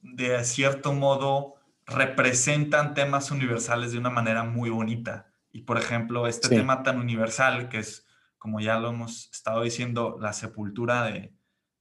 de 0.01 0.43
cierto 0.45 0.93
modo, 0.93 1.55
representan 1.87 2.95
temas 2.95 3.31
universales 3.31 3.93
de 3.93 3.99
una 3.99 4.11
manera 4.11 4.43
muy 4.43 4.71
bonita. 4.71 5.29
Y 5.53 5.63
por 5.63 5.79
ejemplo, 5.79 6.27
este 6.27 6.49
Sí. 6.49 6.57
tema 6.57 6.83
tan 6.83 6.99
universal, 6.99 7.69
que 7.69 7.79
es, 7.79 8.06
como 8.47 8.61
ya 8.61 8.79
lo 8.79 8.91
hemos 8.91 9.29
estado 9.33 9.63
diciendo, 9.63 10.19
la 10.21 10.33
sepultura 10.33 11.03
de, 11.03 11.35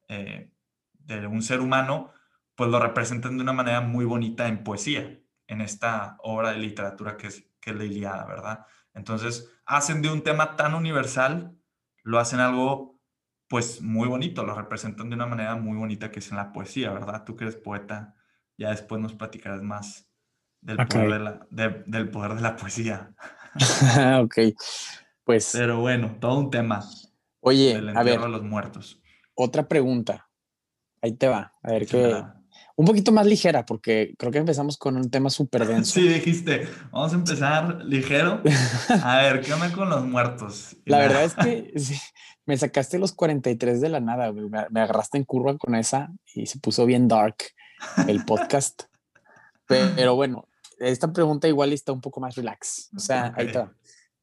eh, 0.08 0.50
de 0.94 1.28
un 1.28 1.44
ser 1.44 1.62
humano, 1.62 2.12
pues 2.56 2.72
lo 2.72 2.80
representan 2.80 3.38
de 3.38 3.44
una 3.44 3.54
manera 3.54 3.82
muy 3.82 4.04
bonita 4.04 4.48
en 4.48 4.64
poesía, 4.64 5.20
en 5.46 5.62
esta 5.62 6.16
obra 6.24 6.54
de 6.54 6.58
literatura 6.58 7.18
que 7.18 7.28
es, 7.28 7.48
que 7.62 7.70
es 7.70 7.76
la 7.76 7.84
Iliada, 7.84 8.26
¿verdad? 8.26 8.66
Entonces, 8.96 9.48
hacen 9.68 10.02
de 10.02 10.10
un 10.10 10.24
tema 10.24 10.56
tan 10.56 10.74
universal, 10.74 11.56
lo 12.02 12.18
hacen 12.18 12.40
algo, 12.40 13.00
pues, 13.48 13.80
muy 13.84 14.08
bonito, 14.08 14.44
lo 14.44 14.56
representan 14.56 15.12
de 15.12 15.16
una 15.18 15.28
manera 15.28 15.56
muy 15.56 15.78
bonita 15.78 16.10
que 16.10 16.18
es 16.18 16.32
en 16.32 16.38
la 16.38 16.52
poesía, 16.52 16.92
¿verdad? 16.94 17.26
Tú 17.26 17.36
que 17.36 17.44
eres 17.44 17.58
poeta, 17.58 18.16
ya 18.58 18.72
después 18.72 19.00
nos 19.00 19.14
platicarás 19.14 19.62
más 19.62 20.10
del, 20.62 20.78
poder, 20.78 21.10
de 21.12 21.20
la, 21.20 21.48
de- 21.52 21.84
del 21.86 22.10
poder 22.10 22.34
de 22.34 22.42
la 22.42 22.56
poesía. 22.56 23.14
ok. 24.24 24.40
Pues, 25.26 25.50
Pero 25.54 25.80
bueno, 25.82 26.18
todo 26.22 26.38
un 26.40 26.50
tema 26.52 26.88
oye, 27.42 27.74
del 27.76 27.98
a 27.98 28.04
ver, 28.04 28.22
de 28.22 28.30
los 28.30 28.44
muertos. 28.44 29.02
otra 29.34 29.68
pregunta. 29.68 30.30
Ahí 31.02 31.14
te 31.14 31.28
va. 31.28 31.54
A 31.62 31.72
ver 31.72 31.86
qué. 31.86 32.24
Un 32.78 32.86
poquito 32.86 33.12
más 33.12 33.26
ligera, 33.26 33.66
porque 33.66 34.16
creo 34.18 34.32
que 34.32 34.38
empezamos 34.38 34.78
con 34.78 34.98
un 34.98 35.10
tema 35.10 35.30
súper 35.30 35.66
denso. 35.66 35.94
Sí, 36.00 36.08
dijiste, 36.08 36.68
vamos 36.92 37.14
a 37.14 37.16
empezar 37.16 37.84
ligero. 37.86 38.42
A 39.04 39.18
ver, 39.18 39.42
¿qué 39.42 39.54
onda 39.54 39.72
con 39.72 39.90
los 39.90 40.06
muertos? 40.06 40.76
Y 40.86 40.90
La 40.92 41.00
verdad 41.00 41.24
es 41.26 41.34
que 41.36 41.72
sí, 41.80 41.96
me 42.46 42.58
sacaste 42.58 43.00
los 43.00 43.14
43 43.14 43.82
de 43.82 43.90
la 43.90 44.00
nada, 44.02 44.28
güey. 44.30 44.48
Me, 44.50 44.82
agarraste 44.82 45.18
en 45.18 45.24
curva 45.24 45.58
con 45.58 45.74
esa 45.76 46.10
y 46.34 46.46
se 46.48 46.60
puso 46.60 46.86
bien 46.86 47.08
dark 47.08 47.38
el 48.08 48.26
podcast. 48.26 48.84
Pero 49.68 50.16
bueno, 50.16 50.48
esta 50.80 51.12
pregunta 51.12 51.48
igual 51.48 51.72
está 51.74 51.92
un 51.92 52.02
poco 52.02 52.20
más 52.20 52.36
relax. 52.36 52.90
O 52.96 53.00
sea, 53.00 53.34
ahí 53.38 53.52
te 53.52 53.58
Ok. 53.60 53.66
va. 53.68 53.74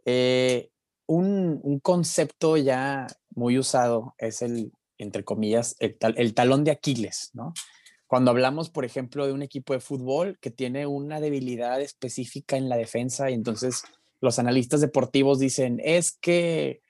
Eh, 0.04 0.71
un, 1.14 1.60
un 1.62 1.78
concepto 1.80 2.56
ya 2.56 3.06
muy 3.34 3.58
usado 3.58 4.14
es 4.18 4.40
el, 4.42 4.72
entre 4.98 5.24
comillas, 5.24 5.76
el, 5.78 5.98
tal- 5.98 6.14
el 6.16 6.32
talón 6.32 6.64
de 6.64 6.70
Aquiles, 6.70 7.30
¿no? 7.34 7.52
Cuando 8.06 8.30
hablamos, 8.30 8.70
por 8.70 8.84
ejemplo, 8.84 9.26
de 9.26 9.32
un 9.32 9.42
equipo 9.42 9.72
de 9.72 9.80
fútbol 9.80 10.38
que 10.40 10.50
tiene 10.50 10.86
una 10.86 11.20
debilidad 11.20 11.80
específica 11.80 12.56
en 12.56 12.68
la 12.68 12.76
defensa 12.76 13.30
y 13.30 13.34
entonces 13.34 13.82
los 14.20 14.38
analistas 14.38 14.80
deportivos 14.80 15.38
dicen, 15.38 15.80
es 15.82 16.12
que 16.12 16.80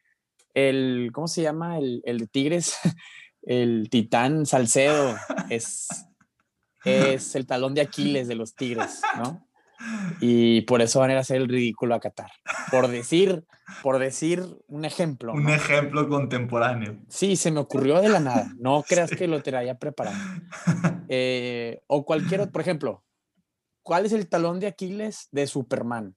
el, 0.55 1.11
¿cómo 1.13 1.29
se 1.29 1.43
llama? 1.43 1.79
El, 1.79 2.03
el 2.05 2.19
de 2.19 2.27
Tigres, 2.27 2.75
el 3.43 3.89
titán 3.91 4.47
Salcedo 4.47 5.17
es, 5.49 5.89
es 6.85 7.35
el 7.35 7.47
talón 7.47 7.75
de 7.75 7.81
Aquiles 7.81 8.29
de 8.29 8.35
los 8.35 8.55
Tigres, 8.55 9.01
¿no? 9.17 9.49
Y 10.21 10.63
por 10.63 10.83
eso 10.83 11.01
van 11.01 11.11
a 11.11 11.13
ir 11.15 11.17
a 11.19 11.23
hacer 11.23 11.39
el 11.39 11.49
ridículo 11.49 11.95
a 11.95 12.01
Qatar. 12.01 12.31
Por 12.71 12.89
decir, 12.89 13.45
por 13.83 13.99
decir 13.99 14.45
un 14.69 14.85
ejemplo. 14.85 15.33
Un 15.33 15.45
¿no? 15.45 15.51
ejemplo 15.55 16.09
contemporáneo. 16.09 16.99
Sí, 17.09 17.37
se 17.37 17.51
me 17.51 17.61
ocurrió 17.61 18.01
de 18.01 18.09
la 18.09 18.21
nada. 18.21 18.53
No 18.59 18.83
creas 18.89 19.11
Sí. 19.11 19.17
que 19.17 19.29
lo 19.29 19.43
traía 19.43 19.79
preparado. 19.79 20.17
Eh, 21.09 21.83
o 21.89 22.05
cualquier 22.05 22.41
otro, 22.43 22.53
por 22.53 22.61
ejemplo, 22.63 23.05
¿cuál 23.83 24.07
es 24.07 24.13
el 24.13 24.29
talón 24.29 24.61
de 24.61 24.69
Aquiles 24.69 25.29
de 25.33 25.47
Superman? 25.47 26.17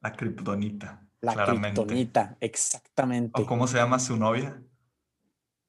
La 0.00 0.12
kriptonita. 0.12 1.04
La 1.20 1.34
kriptonita, 1.34 2.36
exactamente. 2.40 3.40
¿O 3.42 3.46
cómo 3.46 3.66
se 3.66 3.78
llama 3.78 3.98
su 3.98 4.16
novia? 4.16 4.62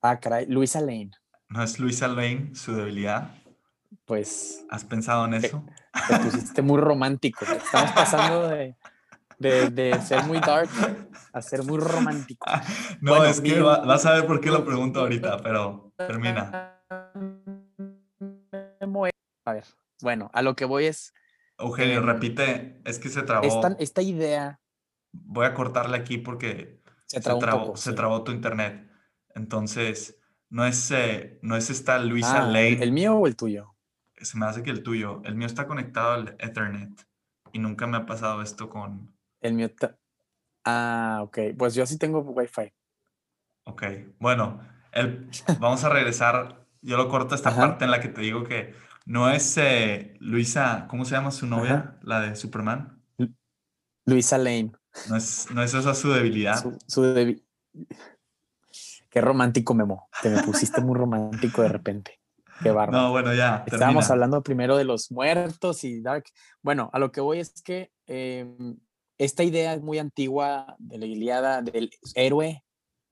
Ah, 0.01 0.19
caray, 0.19 0.45
Luisa 0.45 0.79
Lane. 0.79 1.11
¿No 1.49 1.63
es 1.63 1.79
Luisa 1.79 2.07
Lane 2.07 2.51
su 2.53 2.75
debilidad? 2.75 3.31
Pues 4.05 4.65
¿Has 4.69 4.83
pensado 4.85 5.25
en 5.25 5.33
eso? 5.35 5.63
te 6.07 6.17
pusiste 6.19 6.61
muy 6.61 6.79
romántico. 6.79 7.45
Estamos 7.45 7.91
pasando 7.91 8.47
de, 8.47 8.75
de- 9.39 9.69
de 9.69 10.01
ser 10.01 10.23
muy 10.25 10.39
dark 10.39 10.69
a 11.33 11.41
ser 11.41 11.63
muy 11.63 11.77
romántico. 11.79 12.47
No, 13.01 13.15
Bueno, 13.15 13.25
es 13.25 13.39
que 13.41 13.55
mi- 13.55 13.61
va- 13.61 13.79
vas 13.85 14.05
a 14.05 14.13
ver 14.13 14.27
por 14.27 14.41
qué 14.41 14.49
lo 14.49 14.65
pregunto 14.65 14.99
ahorita, 14.99 15.41
pero 15.41 15.93
termina. 15.97 16.75
A 19.45 19.53
ver, 19.53 19.63
bueno, 20.01 20.29
a 20.33 20.41
lo 20.41 20.55
que 20.55 20.65
voy 20.65 20.85
es 20.85 21.13
Eugenio, 21.57 21.99
Em, 21.99 22.05
repite, 22.05 22.81
es 22.85 22.99
que 22.99 23.09
se 23.09 23.21
trabó. 23.23 23.45
esta, 23.45 23.75
esta 23.79 24.01
idea 24.01 24.59
Voy 25.11 25.45
a 25.45 25.53
cortarle 25.53 25.97
aquí 25.97 26.17
porque 26.19 26.81
se 27.07 27.19
trabó 27.19 27.39
un 27.39 27.45
trabó, 27.45 27.65
poco. 27.65 27.77
se 27.77 27.89
sí. 27.91 27.95
trabó 27.95 28.23
tu 28.23 28.31
internet. 28.31 28.87
Entonces, 29.33 30.19
no 30.49 30.65
es, 30.65 30.91
eh, 30.91 31.39
no 31.41 31.55
es 31.55 31.69
esta 31.69 31.97
Luisa 31.99 32.41
Ah, 32.41 32.47
Lane. 32.47 32.83
¿El 32.83 32.91
mío 32.91 33.15
o 33.15 33.25
el 33.27 33.35
tuyo? 33.35 33.75
Se 34.21 34.37
me 34.37 34.45
hace 34.45 34.63
que 34.63 34.69
el 34.71 34.83
tuyo. 34.83 35.21
El 35.25 35.35
mío 35.35 35.47
está 35.47 35.67
conectado 35.67 36.11
al 36.11 36.35
Ethernet 36.39 37.07
y 37.53 37.59
nunca 37.59 37.87
me 37.87 37.97
ha 37.97 38.05
pasado 38.05 38.41
esto 38.41 38.69
con. 38.69 39.13
El 39.41 39.53
mío. 39.53 39.73
ta- 39.73 39.97
Ah, 40.65 41.19
ok. 41.23 41.39
Pues 41.57 41.73
yo 41.73 41.85
sí 41.85 41.97
tengo 41.97 42.19
Wi-Fi. 42.21 42.71
Ok, 43.65 43.83
bueno, 44.19 44.59
el, 44.91 45.29
vamos 45.59 45.83
a 45.83 45.89
regresar. 45.89 46.65
Yo 46.81 46.97
lo 46.97 47.07
corto 47.09 47.35
esta 47.35 47.49
Ajá. 47.49 47.61
parte 47.61 47.85
en 47.85 47.91
la 47.91 47.99
que 48.01 48.07
te 48.09 48.21
digo 48.21 48.43
que 48.43 48.73
no 49.05 49.29
es 49.29 49.57
eh, 49.57 50.15
Luisa, 50.19 50.85
¿cómo 50.89 51.05
se 51.05 51.11
llama 51.15 51.31
su 51.31 51.45
novia? 51.47 51.73
Ajá. 51.75 51.97
La 52.03 52.19
de 52.21 52.35
Superman. 52.35 53.01
Luisa 54.05 54.37
Lane. 54.37 54.71
No 55.09 55.15
es, 55.17 55.47
no 55.51 55.61
es 55.63 55.73
esa 55.73 55.93
su 55.93 56.11
debilidad. 56.11 56.61
Su, 56.61 56.77
su 56.87 57.03
debi- 57.03 57.43
Qué 59.09 59.21
romántico, 59.21 59.73
Memo. 59.73 60.09
Te 60.21 60.29
me 60.29 60.41
pusiste 60.43 60.81
muy 60.81 60.95
romántico 60.97 61.61
de 61.61 61.69
repente. 61.69 62.19
Qué 62.61 62.71
bárbaro. 62.71 63.03
No, 63.03 63.11
bueno, 63.11 63.33
ya. 63.33 63.63
Estábamos 63.65 64.05
termina. 64.05 64.13
hablando 64.13 64.43
primero 64.43 64.77
de 64.77 64.83
los 64.83 65.11
muertos 65.11 65.83
y 65.83 66.01
Dark. 66.01 66.25
Bueno, 66.61 66.89
a 66.93 66.99
lo 66.99 67.11
que 67.11 67.21
voy 67.21 67.39
es 67.39 67.61
que 67.61 67.91
em, 68.05 68.77
esta 69.17 69.43
idea 69.43 69.73
es 69.73 69.81
muy 69.81 69.99
antigua 69.99 70.75
de 70.79 70.97
la 70.97 71.05
Iliada, 71.05 71.61
del 71.61 71.91
héroe 72.15 72.63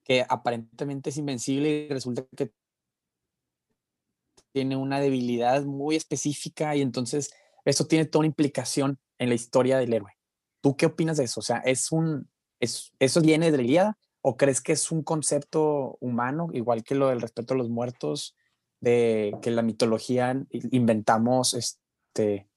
que 0.07 0.25
aparentemente 0.27 1.09
es 1.09 1.17
invencible 1.17 1.69
y 1.69 1.89
resulta 1.89 2.25
que 2.35 2.53
tiene 4.53 4.77
una 4.77 5.01
debilidad 5.01 5.63
muy 5.65 5.97
específica 5.97 6.75
y 6.77 6.81
entonces 6.81 7.33
esto 7.65 7.87
tiene 7.87 8.05
toda 8.05 8.21
una 8.21 8.27
implicación 8.27 8.99
en 9.19 9.27
la 9.27 9.35
historia 9.35 9.77
del 9.77 9.93
héroe. 9.93 10.13
¿Tú 10.61 10.77
qué 10.77 10.85
opinas 10.85 11.17
de 11.17 11.25
eso? 11.25 11.41
O 11.41 11.43
sea, 11.43 11.57
¿es 11.57 11.91
un, 11.91 12.29
es, 12.61 12.93
¿eso 12.99 13.19
viene 13.19 13.51
de 13.51 13.57
la 13.57 13.63
Iliada 13.63 13.97
o 14.21 14.37
crees 14.37 14.61
que 14.61 14.71
es 14.71 14.91
un 14.93 15.03
concepto 15.03 15.97
humano, 15.99 16.47
igual 16.53 16.83
que 16.85 16.95
lo 16.95 17.09
del 17.09 17.19
respeto 17.19 17.53
a 17.53 17.57
los 17.57 17.69
muertos? 17.69 18.33
De 18.79 19.35
que 19.41 19.51
la 19.51 19.61
mitología 19.61 20.39
inventamos 20.71 21.53
este 21.53 22.47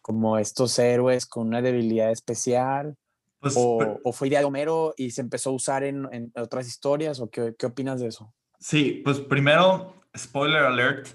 como 0.00 0.38
estos 0.38 0.78
héroes 0.78 1.26
con 1.26 1.48
una 1.48 1.62
debilidad 1.62 2.10
especial 2.10 2.96
Pues, 3.40 3.54
o 3.56 4.12
fue 4.12 4.28
idea 4.28 4.40
de 4.40 4.44
Homero 4.44 4.94
y 4.96 5.10
se 5.10 5.22
empezó 5.22 5.50
a 5.50 5.54
usar 5.54 5.82
en, 5.82 6.08
en 6.12 6.32
otras 6.36 6.66
historias 6.66 7.20
o 7.20 7.30
qué, 7.30 7.54
qué 7.58 7.66
opinas 7.66 8.00
de 8.00 8.08
eso? 8.08 8.32
Sí, 8.58 9.02
pues 9.04 9.20
primero, 9.20 9.94
spoiler 10.16 10.62
alert, 10.62 11.08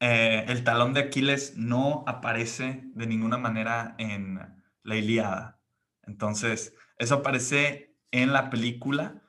eh, 0.00 0.44
el 0.48 0.64
talón 0.64 0.92
de 0.92 1.00
Aquiles 1.00 1.56
no 1.56 2.04
aparece 2.06 2.82
de 2.94 3.06
ninguna 3.06 3.38
manera 3.38 3.94
en 3.98 4.40
la 4.82 4.96
Ilíada. 4.96 5.60
Entonces, 6.02 6.74
eso 6.98 7.16
aparece 7.16 7.96
en 8.10 8.32
la 8.32 8.50
película 8.50 9.22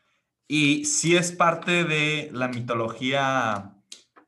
y 0.48 0.86
sí 0.86 1.16
es 1.16 1.32
parte 1.32 1.84
de 1.84 2.30
la 2.34 2.48
mitología 2.48 3.77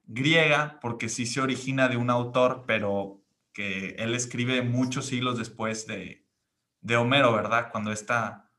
griega, 0.09 0.79
porque 0.81 1.07
sí 1.07 1.27
se 1.27 1.39
origina 1.39 1.87
de 1.87 1.95
un 1.95 2.09
autor, 2.09 2.63
pero 2.65 3.21
que 3.53 3.91
él 3.99 4.15
escribe 4.15 4.63
muchos 4.63 5.05
siglos 5.05 5.37
después 5.37 5.85
de, 5.85 6.25
de 6.81 6.97
Homero, 6.97 7.31
¿verdad? 7.31 7.69
Cuando 7.71 7.91
esta, 7.91 8.49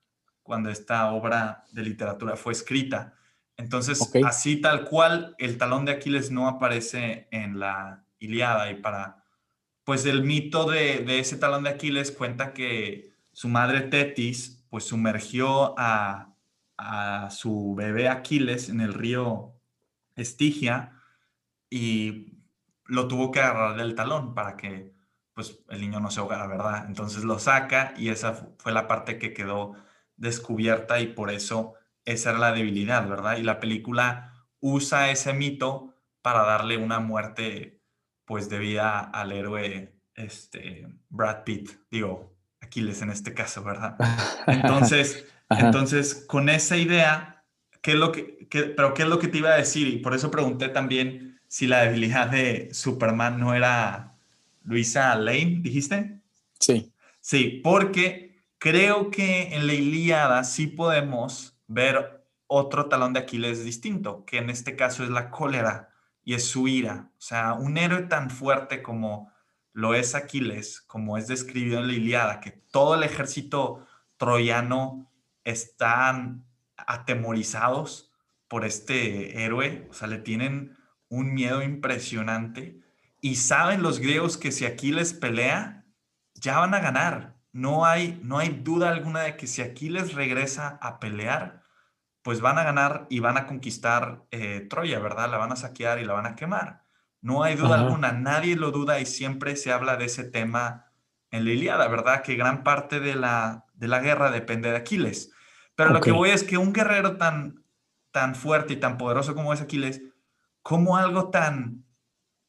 cuando 0.45 0.71
esta 0.71 1.11
obra 1.11 1.65
de 1.73 1.83
literatura 1.83 2.37
fue 2.37 2.53
escrita. 2.53 3.15
Entonces, 3.57 4.01
Ok. 4.01 4.25
así 4.25 4.61
tal 4.61 4.85
cual, 4.85 5.35
el 5.39 5.59
talón 5.59 5.85
de 5.85 5.93
Aquiles 5.93 6.31
no 6.31 6.49
aparece 6.49 7.27
en 7.33 7.59
la 7.59 8.05
Iliada 8.21 8.71
y 8.71 8.77
para, 8.77 9.25
pues 9.83 10.07
el 10.07 10.23
mito 10.23 10.71
de, 10.71 11.01
de 11.01 11.19
ese 11.19 11.37
talón 11.37 11.65
de 11.65 11.71
Aquiles 11.71 12.13
cuenta 12.13 12.53
que 12.53 13.13
su 13.33 13.49
madre 13.49 13.81
Tetis, 13.83 14.65
pues 14.71 14.85
sumergió 14.85 15.75
a, 15.77 16.33
a 16.77 17.29
su 17.31 17.75
bebé 17.75 18.09
Aquiles 18.09 18.69
en 18.69 18.81
el 18.81 18.95
río 18.95 19.55
Estigia 20.15 21.00
y 21.71 22.35
lo 22.87 23.09
tuvo 23.09 23.31
que 23.31 23.41
agarrar 23.41 23.77
del 23.77 23.95
talón 23.95 24.35
para 24.35 24.57
que 24.57 24.93
pues 25.35 25.61
el 25.71 25.81
niño 25.81 26.01
no 26.01 26.11
se 26.11 26.21
ahogara, 26.21 26.47
¿verdad? 26.47 26.85
Entonces 26.89 27.25
lo 27.25 27.39
saca 27.39 27.95
y 27.97 28.09
esa 28.11 28.35
fu- 28.35 28.55
fue 28.59 28.73
la 28.73 28.89
parte 28.89 29.19
que 29.19 29.33
quedó 29.33 29.75
descubierta 30.17 31.01
y 31.01 31.09
por 31.09 31.31
eso 31.31 31.75
esa 32.05 32.31
era 32.31 32.39
la 32.39 32.53
debilidad, 32.53 33.09
¿verdad? 33.09 33.37
Y 33.39 33.43
la 33.43 33.61
película 33.61 34.35
usa 34.61 35.11
ese 35.11 35.33
mito 35.33 35.95
para 36.23 36.43
darle 36.45 36.77
una 36.77 37.01
muerte 37.01 37.81
pues 38.25 38.49
debida 38.49 39.01
al 39.01 39.33
héroe 39.33 39.95
este, 40.15 40.87
Brad 41.09 41.45
Pitt, 41.45 41.71
digo, 41.91 42.37
Aquiles 42.61 43.01
en 43.03 43.11
este 43.11 43.33
caso, 43.35 43.63
¿verdad? 43.65 43.97
Entonces, 44.47 45.27
entonces 45.67 46.25
con 46.29 46.49
esa 46.49 46.77
idea, 46.77 47.45
¿qué 47.83 47.93
es 47.93 47.97
lo 47.99 48.13
que, 48.13 48.47
pero 48.77 48.95
qué 48.95 49.03
es 49.03 49.09
lo 49.09 49.19
que 49.19 49.29
te 49.29 49.39
iba 49.39 49.51
a 49.51 49.57
decir? 49.57 49.89
Y 49.89 49.99
por 49.99 50.15
eso 50.15 50.31
pregunté 50.31 50.69
también 50.69 51.30
si 51.51 51.67
la 51.67 51.81
debilidad 51.81 52.29
de 52.29 52.69
Superman 52.73 53.41
no 53.41 53.55
era 53.55 54.15
Luisa 54.63 55.17
Lane, 55.17 55.59
dijiste? 55.63 56.21
Sí. 56.61 56.93
Sí, 57.21 57.61
porque 57.65 58.37
creo 58.59 59.11
que 59.11 59.53
en 59.57 59.67
la 59.67 59.75
Ilíada 59.75 60.45
sí 60.45 60.69
podemos 60.69 61.59
ver 61.67 62.25
otro 62.47 62.87
talón 62.87 63.15
de 63.15 63.19
Aquiles 63.19 63.65
distinto, 63.65 64.25
que 64.25 64.39
en 64.39 64.49
este 64.49 64.77
caso 64.77 65.03
es 65.03 65.11
la 65.11 65.33
cólera 65.33 65.91
y 66.23 66.35
es 66.35 66.45
su 66.45 66.69
ira. 66.69 67.11
O 67.19 67.21
sea, 67.21 67.55
un 67.55 67.79
héroe 67.79 68.03
tan 68.03 68.31
fuerte 68.31 68.81
como 68.81 69.33
lo 69.73 69.95
es 69.95 70.15
Aquiles, 70.15 70.81
como 70.81 71.19
es 71.19 71.27
describido 71.27 71.81
en 71.81 71.89
la 71.89 71.95
Iliada, 71.95 72.39
que 72.39 72.53
todo 72.53 72.95
el 72.95 73.03
ejército 73.03 73.89
troyano 74.19 75.11
están 75.43 76.45
atemorizados 76.77 78.13
por 78.47 78.65
este 78.65 79.43
héroe, 79.45 79.89
o 79.91 79.95
sea, 79.95 80.07
le 80.07 80.19
tienen 80.19 80.77
un 81.11 81.35
miedo 81.35 81.63
impresionante 81.63 82.81
y 83.21 83.37
saben 83.37 83.83
los 83.83 83.99
griegos 83.99 84.39
que 84.39 84.53
si 84.53 84.65
Aquiles 84.65 85.13
pelea, 85.13 85.85
ya 86.35 86.59
van 86.59 86.73
a 86.73 86.81
ganar. 86.81 87.37
No 87.53 87.85
hay, 87.85 88.19
no 88.23 88.39
hay 88.39 88.49
duda 88.49 88.89
alguna 88.89 89.21
de 89.21 89.37
que 89.37 89.47
si 89.47 89.61
Aquiles 89.61 90.15
regresa 90.15 90.79
a 90.81 91.01
pelear, 91.01 91.63
pues 92.23 92.41
van 92.41 92.59
a 92.59 92.65
ganar 92.65 93.07
y 93.11 93.19
van 93.19 93.37
a 93.37 93.47
conquistar 93.47 94.25
eh, 94.31 94.67
Troya, 94.71 95.01
¿verdad? 95.01 95.31
La 95.31 95.37
van 95.37 95.53
a 95.53 95.57
saquear 95.57 95.99
y 95.99 96.05
la 96.05 96.15
van 96.15 96.27
a 96.27 96.37
quemar. 96.37 96.85
No 97.21 97.43
hay 97.43 97.57
duda 97.57 97.79
alguna, 97.81 98.13
nadie 98.13 98.57
lo 98.57 98.71
duda 98.71 99.01
y 99.01 99.05
siempre 99.05 99.57
se 99.57 99.73
habla 99.73 99.97
de 99.97 100.07
ese 100.07 100.25
tema 100.25 100.87
en 101.31 101.45
la 101.45 101.51
Iliada, 101.51 101.87
¿verdad? 101.89 102.23
Que 102.23 102.37
gran 102.37 102.63
parte 102.63 103.01
de 103.01 103.15
la, 103.15 103.67
de 103.75 103.89
la 103.89 104.01
guerra 104.01 104.31
depende 104.31 104.71
de 104.71 104.77
Aquiles. 104.77 105.33
Pero 105.75 105.91
lo 105.91 106.01
que 106.01 106.13
voy 106.13 106.31
es 106.31 106.45
que 106.45 106.57
un 106.57 106.73
guerrero 106.73 107.17
tan, 107.17 107.65
tan 108.11 108.35
fuerte 108.35 108.75
y 108.75 108.77
tan 108.77 108.97
poderoso 108.97 109.35
como 109.35 109.53
es 109.53 109.61
Aquiles, 109.61 110.03
como 110.63 110.97
algo 110.97 111.31
tan 111.31 111.85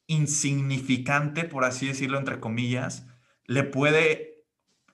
insignificante, 0.06 1.44
por 1.44 1.64
así 1.64 1.88
decirlo, 1.88 2.18
entre 2.18 2.40
comillas, 2.40 3.06
le 3.46 3.64
puede, 3.64 4.44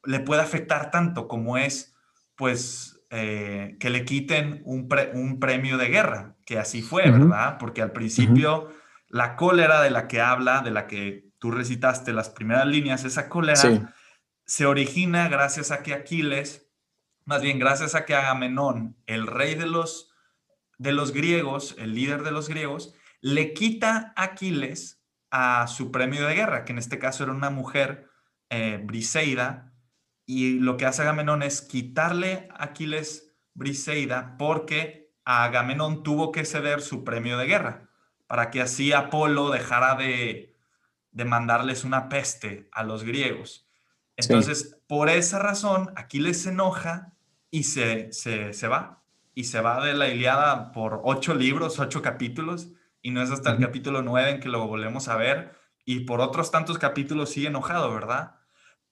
le 0.04 0.20
puede 0.20 0.42
afectar 0.42 0.90
tanto 0.90 1.28
como 1.28 1.56
es, 1.58 1.94
pues, 2.36 3.00
eh, 3.10 3.76
que 3.80 3.90
le 3.90 4.04
quiten 4.04 4.62
un, 4.64 4.88
un, 5.14 5.40
premio 5.40 5.78
de 5.78 5.88
guerra, 5.88 6.36
que 6.44 6.58
así 6.58 6.82
fue, 6.82 7.10
¿verdad? 7.10 7.56
Porque 7.58 7.80
al 7.80 7.92
principio 7.92 8.68
la 9.08 9.36
cólera 9.36 9.80
de 9.80 9.90
la 9.90 10.08
que 10.08 10.20
habla, 10.20 10.60
de 10.60 10.70
la 10.70 10.86
que 10.86 11.30
tú 11.38 11.50
recitaste 11.50 12.12
las 12.12 12.28
primeras 12.28 12.66
líneas, 12.66 13.04
esa 13.04 13.28
cólera 13.28 13.90
se 14.44 14.66
origina 14.66 15.28
gracias 15.28 15.70
a 15.70 15.82
que 15.82 15.94
Aquiles, 15.94 16.70
más 17.24 17.42
bien 17.42 17.58
gracias 17.58 17.94
a 17.94 18.04
que 18.04 18.14
Agamenón, 18.14 18.96
el 19.06 19.26
rey 19.26 19.54
de 19.54 19.66
los, 19.66 20.10
de 20.78 20.92
los 20.92 21.12
griegos, 21.12 21.74
el 21.78 21.94
líder 21.94 22.22
de 22.22 22.30
los 22.30 22.48
griegos, 22.48 22.94
le 23.20 23.52
quita 23.52 24.12
a 24.16 24.24
Aquiles 24.24 25.02
a 25.30 25.66
su 25.66 25.90
premio 25.90 26.26
de 26.26 26.34
guerra, 26.34 26.64
que 26.64 26.72
en 26.72 26.78
este 26.78 26.98
caso 26.98 27.24
era 27.24 27.32
una 27.32 27.50
mujer 27.50 28.08
eh, 28.50 28.80
Briseida, 28.82 29.72
y 30.24 30.58
lo 30.58 30.76
que 30.76 30.86
hace 30.86 31.02
Agamenón 31.02 31.42
es 31.42 31.62
quitarle 31.62 32.48
a 32.50 32.64
Aquiles 32.64 33.34
Briseida 33.54 34.36
porque 34.38 35.14
Agamenón 35.24 36.02
tuvo 36.02 36.32
que 36.32 36.44
ceder 36.44 36.80
su 36.80 37.04
premio 37.04 37.38
de 37.38 37.46
guerra 37.46 37.88
para 38.26 38.50
que 38.50 38.60
así 38.60 38.92
Apolo 38.92 39.50
dejara 39.50 39.96
de, 39.96 40.54
mandarles 41.12 41.82
una 41.82 42.08
peste 42.08 42.68
a 42.72 42.84
los 42.84 43.02
griegos. 43.02 43.68
Entonces, 44.16 44.78
por 44.86 45.08
esa 45.08 45.38
razón, 45.38 45.92
Aquiles 45.96 46.42
se 46.42 46.50
enoja 46.50 47.14
y 47.50 47.64
se, 47.64 48.12
se, 48.12 48.68
va. 48.68 49.02
Y 49.34 49.44
se 49.44 49.60
va 49.60 49.84
de 49.84 49.94
la 49.94 50.08
Iliada 50.08 50.70
por 50.72 51.00
ocho 51.04 51.34
libros, 51.34 51.80
ocho 51.80 52.02
capítulos, 52.02 52.68
y 53.02 53.10
no 53.10 53.22
es 53.22 53.30
hasta 53.30 53.52
el 53.52 53.58
capítulo 53.58 54.02
nueve 54.02 54.30
en 54.30 54.40
que 54.40 54.48
lo 54.48 54.66
volvemos 54.66 55.08
a 55.08 55.16
ver, 55.16 55.56
y 55.84 56.00
por 56.00 56.20
otros 56.20 56.50
tantos 56.50 56.78
capítulos 56.78 57.30
sigue 57.30 57.48
enojado, 57.48 57.92
¿verdad? 57.92 58.36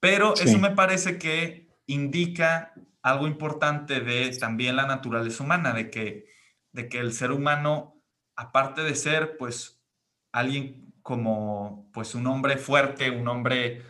Pero 0.01 0.35
eso 0.35 0.59
me 0.59 0.71
parece 0.71 1.19
que 1.19 1.69
indica 1.87 2.73
algo 3.03 3.27
importante 3.27 4.01
de 4.01 4.37
también 4.39 4.77
la 4.77 4.87
naturaleza 4.87 5.45
humana, 5.45 5.73
de 5.73 5.91
que, 5.91 6.27
de 6.73 6.89
que 6.89 6.99
el 6.99 7.13
ser 7.13 7.33
humano 7.33 7.97
aparte 8.37 8.83
de 8.83 8.95
ser 8.95 9.37
pues 9.39 9.83
alguien 10.31 10.95
como 11.03 11.91
pues 11.93 12.15
un 12.15 12.27
hombre 12.27 12.59
fuerte, 12.59 13.11
un 13.11 13.27
hombre 13.29 13.83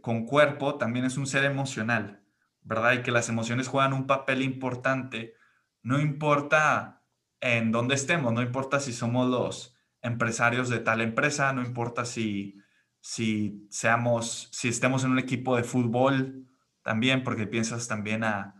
con 0.00 0.26
cuerpo, 0.26 0.76
también 0.76 1.04
es 1.04 1.16
un 1.16 1.26
ser 1.26 1.44
emocional, 1.44 2.24
¿verdad? 2.62 2.94
Y 2.94 3.02
que 3.02 3.12
las 3.12 3.28
emociones 3.28 3.68
juegan 3.68 3.92
un 3.92 4.06
papel 4.06 4.42
importante, 4.42 5.34
no 5.82 6.00
importa 6.00 7.01
en 7.42 7.72
dónde 7.72 7.96
estemos, 7.96 8.32
no 8.32 8.40
importa 8.40 8.80
si 8.80 8.92
somos 8.92 9.28
los 9.28 9.76
empresarios 10.00 10.68
de 10.68 10.78
tal 10.78 11.00
empresa, 11.00 11.52
no 11.52 11.60
importa 11.60 12.04
si, 12.04 12.56
si 13.00 13.66
seamos, 13.68 14.48
si 14.52 14.68
estemos 14.68 15.04
en 15.04 15.10
un 15.10 15.18
equipo 15.18 15.56
de 15.56 15.64
fútbol 15.64 16.46
también, 16.82 17.24
porque 17.24 17.48
piensas 17.48 17.88
también 17.88 18.22
a, 18.24 18.54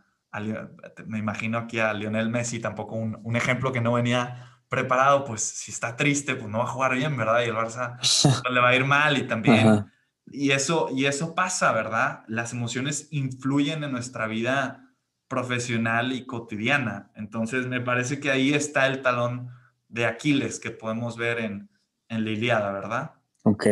me 1.07 1.19
imagino 1.19 1.59
aquí 1.59 1.79
a 1.79 1.95
Lionel 1.95 2.29
Messi, 2.29 2.59
tampoco 2.59 2.97
un, 2.97 3.19
un 3.23 3.37
ejemplo 3.37 3.73
que 3.73 3.81
no 3.81 3.93
venía 3.93 4.53
preparado, 4.69 5.25
pues 5.25 5.43
si 5.43 5.71
está 5.71 5.97
triste, 5.97 6.35
pues 6.35 6.51
no 6.51 6.59
va 6.59 6.65
a 6.65 6.69
jugar 6.69 6.95
bien, 6.95 7.17
¿verdad? 7.17 7.43
Y 7.43 7.51
el 7.51 7.55
Barça 7.55 7.99
le 8.51 8.61
va 8.61 8.71
a 8.71 8.75
ir 8.75 8.85
mal 8.85 9.17
y 9.17 9.29
también. 9.29 9.87
Y 10.27 10.51
eso, 10.51 10.89
y 10.93 11.05
eso 11.05 11.35
pasa, 11.35 11.73
¿verdad? 11.73 12.25
Las 12.27 12.53
emociones 12.53 13.09
influyen 13.11 13.85
en 13.85 13.93
nuestra 13.93 14.27
vida 14.27 14.92
profesional 15.33 16.13
y 16.13 16.27
cotidiana. 16.27 17.11
Entonces, 17.15 17.67
me 17.67 17.81
parece 17.81 18.21
que 18.21 18.31
ahí 18.31 18.53
está 18.53 18.87
el 18.87 19.01
talón 19.01 19.49
de 19.89 20.05
Aquiles 20.05 20.61
que 20.61 20.71
podemos 20.71 21.17
ver 21.17 21.39
en, 21.39 21.71
en 22.11 22.25
la 22.27 22.31
Iliada, 22.31 22.71
¿verdad? 22.71 23.13
Ok. 23.45 23.65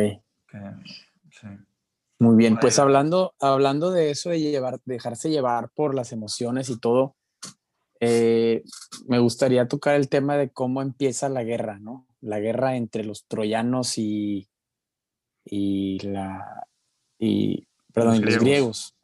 sí. 1.29 1.47
Muy 2.17 2.35
bien, 2.35 2.57
pues 2.59 2.79
hablando, 2.79 3.35
hablando 3.39 3.91
de 3.91 4.09
eso, 4.09 4.31
de 4.31 4.39
llevar, 4.39 4.79
dejarse 4.85 5.29
llevar 5.29 5.69
por 5.69 5.93
las 5.93 6.11
emociones 6.11 6.69
y 6.69 6.79
todo, 6.79 7.15
eh, 7.99 8.63
me 9.07 9.19
gustaría 9.19 9.67
tocar 9.67 9.93
el 9.93 10.09
tema 10.09 10.37
de 10.37 10.49
cómo 10.49 10.81
empieza 10.81 11.29
la 11.29 11.43
guerra, 11.43 11.77
¿no? 11.77 12.07
La 12.21 12.39
guerra 12.39 12.75
entre 12.75 13.03
los 13.03 13.27
troyanos 13.27 13.99
y, 13.99 14.49
y 15.45 15.99
la 15.99 16.67
y 17.19 17.67
perdón, 17.93 18.25
los, 18.25 18.39
griegos. 18.39 18.95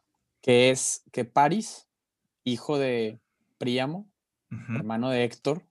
que 0.41 0.71
es 0.71 1.03
que 1.11 1.25
Paris, 1.25 1.87
hijo 2.47 2.77
de 2.77 3.19
Príamo, 3.57 4.10
hermano 4.49 5.10
de 5.10 5.25
Héctor, 5.25 5.63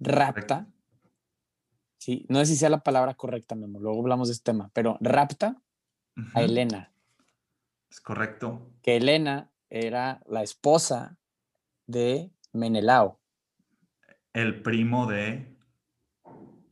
rapta, 0.00 0.66
sí, 1.98 2.24
no 2.28 2.38
sé 2.38 2.46
si 2.46 2.56
sea 2.56 2.70
la 2.70 2.82
palabra 2.82 3.14
correcta, 3.14 3.54
Memo, 3.54 3.80
luego 3.80 4.00
hablamos 4.00 4.28
de 4.28 4.32
este 4.32 4.52
tema, 4.52 4.70
pero 4.72 4.96
rapta 5.00 5.60
a 6.32 6.42
Helena. 6.42 6.92
Es 7.90 8.00
correcto. 8.00 8.70
Que 8.82 8.96
Helena 8.96 9.50
era 9.68 10.22
la 10.26 10.42
esposa 10.42 11.18
de 11.86 12.30
Menelao. 12.52 13.20
El 14.32 14.62
primo 14.62 15.06
de... 15.06 15.54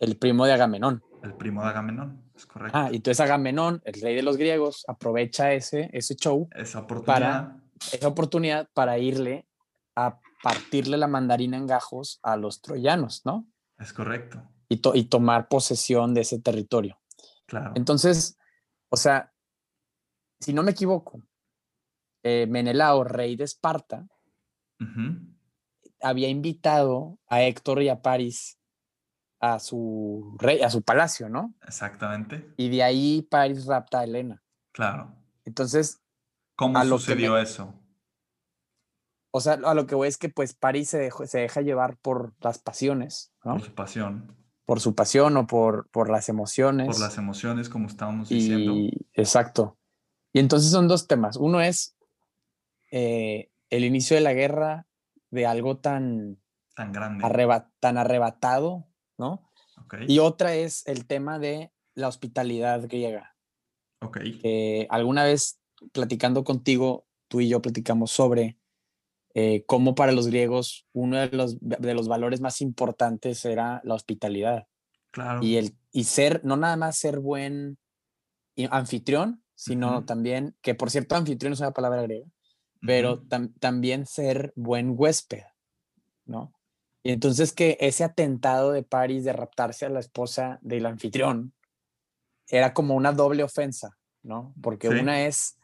El 0.00 0.16
primo 0.16 0.46
de 0.46 0.52
Agamenón. 0.52 1.02
El 1.22 1.34
primo 1.34 1.62
de 1.62 1.68
Agamenón, 1.68 2.24
es 2.34 2.46
correcto. 2.46 2.78
Ah, 2.78 2.88
y 2.90 2.96
entonces 2.96 3.20
Agamenón, 3.20 3.82
el 3.84 4.00
rey 4.00 4.16
de 4.16 4.22
los 4.22 4.36
griegos, 4.36 4.84
aprovecha 4.88 5.52
ese, 5.52 5.90
ese 5.92 6.16
show. 6.16 6.48
Esa 6.54 6.80
oportunidad. 6.80 7.14
Para, 7.14 7.61
esa 7.92 8.08
oportunidad 8.08 8.68
para 8.72 8.98
irle 8.98 9.48
a 9.96 10.20
partirle 10.42 10.96
la 10.96 11.06
mandarina 11.06 11.56
en 11.56 11.66
gajos 11.66 12.18
a 12.22 12.36
los 12.36 12.60
troyanos, 12.60 13.22
¿no? 13.24 13.46
Es 13.78 13.92
correcto. 13.92 14.42
Y, 14.68 14.80
y 14.94 15.04
tomar 15.04 15.48
posesión 15.48 16.14
de 16.14 16.22
ese 16.22 16.40
territorio. 16.40 17.00
Claro. 17.46 17.72
Entonces, 17.74 18.38
o 18.88 18.96
sea, 18.96 19.32
si 20.40 20.52
no 20.52 20.62
me 20.62 20.72
equivoco, 20.72 21.22
eh, 22.22 22.46
Menelao, 22.48 23.04
rey 23.04 23.36
de 23.36 23.44
Esparta, 23.44 24.06
había 26.00 26.28
invitado 26.28 27.20
a 27.28 27.42
Héctor 27.42 27.82
y 27.82 27.88
a 27.88 28.02
París 28.02 28.58
a 29.38 29.58
su 29.60 30.36
rey, 30.38 30.60
a 30.62 30.70
su 30.70 30.82
palacio, 30.82 31.28
¿no? 31.28 31.54
Exactamente. 31.66 32.52
Y 32.56 32.68
de 32.68 32.82
ahí 32.82 33.22
París 33.22 33.66
rapta 33.66 34.00
a 34.00 34.04
Elena. 34.04 34.42
Claro. 34.72 35.16
Entonces, 35.44 36.01
¿cómo 36.56 36.82
sucedió 36.84 37.38
eso? 37.38 37.74
O 39.34 39.40
sea, 39.40 39.54
a 39.54 39.74
lo 39.74 39.86
que 39.86 39.94
voy 39.94 40.08
es 40.08 40.18
que 40.18 40.28
pues 40.28 40.54
París 40.54 40.90
se, 40.90 41.10
se 41.24 41.38
deja 41.38 41.62
llevar 41.62 41.96
por 41.96 42.34
las 42.40 42.58
pasiones, 42.58 43.32
¿no? 43.44 43.52
Por 43.52 43.62
su 43.62 43.74
pasión. 43.74 44.36
Por 44.66 44.80
su 44.80 44.94
pasión 44.94 45.36
o 45.38 45.46
por, 45.46 45.88
por 45.90 46.10
las 46.10 46.28
emociones. 46.28 46.86
Por 46.86 47.00
las 47.00 47.16
emociones, 47.16 47.68
como 47.68 47.86
estábamos 47.86 48.28
diciendo. 48.28 48.74
exacto. 49.14 49.78
Y 50.34 50.38
entonces 50.38 50.70
son 50.70 50.86
dos 50.86 51.06
temas. 51.06 51.36
Uno 51.36 51.60
es 51.60 51.96
eh, 52.90 53.50
el 53.70 53.84
inicio 53.84 54.16
de 54.16 54.22
la 54.22 54.34
guerra 54.34 54.86
de 55.30 55.46
algo 55.46 55.78
tan, 55.78 56.38
tan 56.74 56.92
grande, 56.92 57.24
tan 57.80 57.96
arrebatado, 57.96 58.86
¿no? 59.18 59.50
Y 60.06 60.18
otra 60.18 60.54
es 60.54 60.86
el 60.86 61.06
tema 61.06 61.38
de 61.38 61.72
la 61.94 62.08
hospitalidad 62.08 62.82
griega. 62.86 63.34
Ok. 64.00 64.18
alguna 64.88 65.24
vez 65.24 65.61
platicando 65.92 66.44
contigo, 66.44 67.06
tú 67.28 67.40
y 67.40 67.48
yo 67.48 67.62
platicamos 67.62 68.10
sobre 68.10 68.58
eh, 69.34 69.64
cómo 69.66 69.94
para 69.94 70.12
los 70.12 70.26
griegos 70.26 70.86
uno 70.92 71.18
de 71.18 71.28
los, 71.36 71.56
de 71.60 71.94
los 71.94 72.08
valores 72.08 72.40
más 72.40 72.60
importantes 72.60 73.44
era 73.44 73.80
la 73.84 73.94
hospitalidad. 73.94 74.66
Claro. 75.10 75.42
Y, 75.42 75.56
el, 75.56 75.76
y 75.90 76.04
ser, 76.04 76.44
no 76.44 76.56
nada 76.56 76.76
más 76.76 76.96
ser 76.96 77.20
buen 77.20 77.78
anfitrión, 78.70 79.42
sino 79.54 80.04
también, 80.04 80.56
que 80.60 80.74
por 80.74 80.90
cierto, 80.90 81.14
anfitrión 81.14 81.52
es 81.52 81.60
una 81.60 81.72
palabra 81.72 82.02
griega, 82.02 82.26
pero 82.80 83.22
también 83.60 84.06
ser 84.06 84.52
buen 84.56 84.94
huésped, 84.96 85.44
¿no? 86.24 86.52
Y 87.04 87.10
entonces 87.10 87.52
que 87.52 87.76
ese 87.80 88.04
atentado 88.04 88.72
de 88.72 88.82
París 88.82 89.24
de 89.24 89.32
raptarse 89.32 89.86
a 89.86 89.90
la 89.90 90.00
esposa 90.00 90.58
del 90.62 90.86
anfitrión 90.86 91.52
era 92.48 92.74
como 92.74 92.94
una 92.94 93.12
doble 93.12 93.42
ofensa, 93.42 93.96
¿no? 94.22 94.54
Porque 94.60 94.88
una 94.88 95.26
es, 95.26 95.58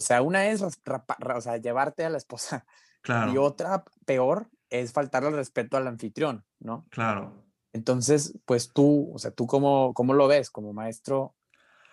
o 0.00 0.02
sea, 0.02 0.22
una 0.22 0.46
es 0.46 0.62
o 0.62 1.40
sea, 1.40 1.56
llevarte 1.58 2.06
a 2.06 2.10
la 2.10 2.16
esposa 2.16 2.64
y 3.32 3.36
otra 3.36 3.84
peor 4.06 4.48
es 4.70 4.92
faltarle 4.92 5.28
el 5.28 5.36
respeto 5.36 5.76
al 5.76 5.86
anfitrión, 5.86 6.44
¿no? 6.58 6.86
Claro. 6.90 7.44
Entonces, 7.72 8.38
pues 8.46 8.72
tú, 8.72 9.12
o 9.14 9.18
sea, 9.18 9.30
tú 9.30 9.46
cómo, 9.46 9.92
cómo 9.92 10.14
lo 10.14 10.26
ves 10.26 10.50
como 10.50 10.72
maestro, 10.72 11.34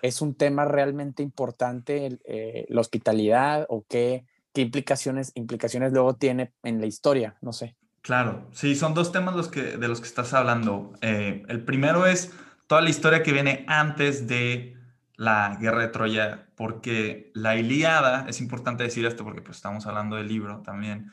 ¿es 0.02 0.22
un 0.22 0.36
tema 0.36 0.64
realmente 0.64 1.22
importante 1.22 2.18
eh, 2.24 2.66
la 2.70 2.82
hospitalidad 2.82 3.66
o 3.68 3.84
qué, 3.90 4.26
qué 4.54 4.62
implicaciones, 4.62 5.34
implicaciones 5.36 5.92
luego 5.92 6.16
tiene 6.16 6.54
en 6.64 6.80
la 6.80 6.88
historia? 6.88 7.36
No 7.42 7.52
sé. 7.52 7.76
Claro, 8.02 8.48
sí, 8.54 8.76
son 8.76 8.94
dos 8.94 9.12
temas 9.12 9.36
los 9.36 9.50
que, 9.50 9.78
de 9.78 9.88
los 9.90 10.00
que 10.00 10.08
estás 10.08 10.34
hablando. 10.34 10.94
Eh, 11.02 11.44
el 11.50 11.66
primero 11.66 12.06
es 12.06 12.32
toda 12.68 12.80
la 12.82 12.90
historia 12.90 13.22
que 13.22 13.34
viene 13.34 13.66
antes 13.68 14.28
de 14.28 14.77
la 15.18 15.58
guerra 15.60 15.82
de 15.82 15.88
Troya, 15.90 16.48
porque 16.56 17.32
la 17.34 17.56
Ilíada, 17.56 18.26
es 18.30 18.40
importante 18.40 18.84
decir 18.84 19.06
esto 19.06 19.24
porque 19.24 19.42
pues, 19.42 19.58
estamos 19.58 19.88
hablando 19.88 20.16
del 20.16 20.28
libro 20.28 20.62
también, 20.62 21.12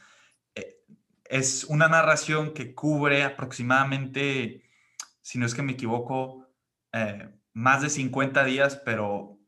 eh, 0.55 0.77
es 1.25 1.65
una 1.65 1.89
narración 1.89 2.53
que 2.53 2.75
cubre 2.75 3.25
aproximadamente, 3.25 4.63
si 5.23 5.39
no 5.39 5.47
es 5.47 5.55
que 5.55 5.63
me 5.63 5.73
equivoco, 5.73 6.47
eh, 6.93 7.31
más 7.55 7.81
de 7.81 7.89
50 7.89 8.45
días, 8.45 8.77
pero, 8.85 9.39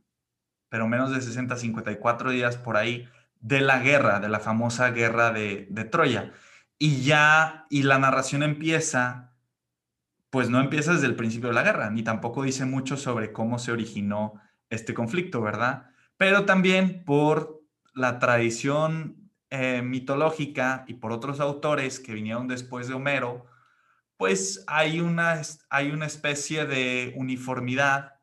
pero 0.71 0.89
menos 0.89 1.13
de 1.13 1.21
60, 1.21 1.57
54 1.57 2.31
días 2.31 2.57
por 2.57 2.79
ahí, 2.79 3.07
de 3.41 3.61
la 3.61 3.81
guerra, 3.81 4.21
de 4.21 4.31
la 4.31 4.41
famosa 4.41 4.91
guerra 4.91 5.33
de, 5.33 5.67
de 5.71 5.85
Troya. 5.85 6.33
Y 6.79 7.03
ya, 7.03 7.67
y 7.69 7.83
la 7.83 7.99
narración 7.99 8.43
empieza, 8.43 9.35
pues 10.31 10.49
no 10.49 10.61
empieza 10.61 10.95
desde 10.95 11.07
el 11.07 11.17
principio 11.17 11.51
de 11.51 11.55
la 11.55 11.63
guerra, 11.63 11.91
ni 11.91 12.03
tampoco 12.03 12.43
dice 12.43 12.65
mucho 12.65 12.97
sobre 12.97 13.33
cómo 13.33 13.59
se 13.59 13.73
originó 13.73 14.41
este 14.71 14.95
conflicto, 14.95 15.41
¿verdad? 15.41 15.91
Pero 16.17 16.45
también 16.45 17.05
por 17.05 17.63
la 17.95 18.19
tradición 18.19 19.31
eh, 19.51 19.83
mitológica 19.83 20.85
y 20.89 20.95
por 20.95 21.13
otros 21.13 21.41
autores 21.41 22.01
que 22.01 22.15
vinieron 22.15 22.49
después 22.49 22.89
de 22.89 22.95
Homero, 22.95 23.47
pues 24.17 24.65
hay 24.67 25.01
una, 25.01 25.41
hay 25.71 25.91
una 25.91 26.07
especie 26.07 26.67
de 26.67 27.13
uniformidad 27.17 28.15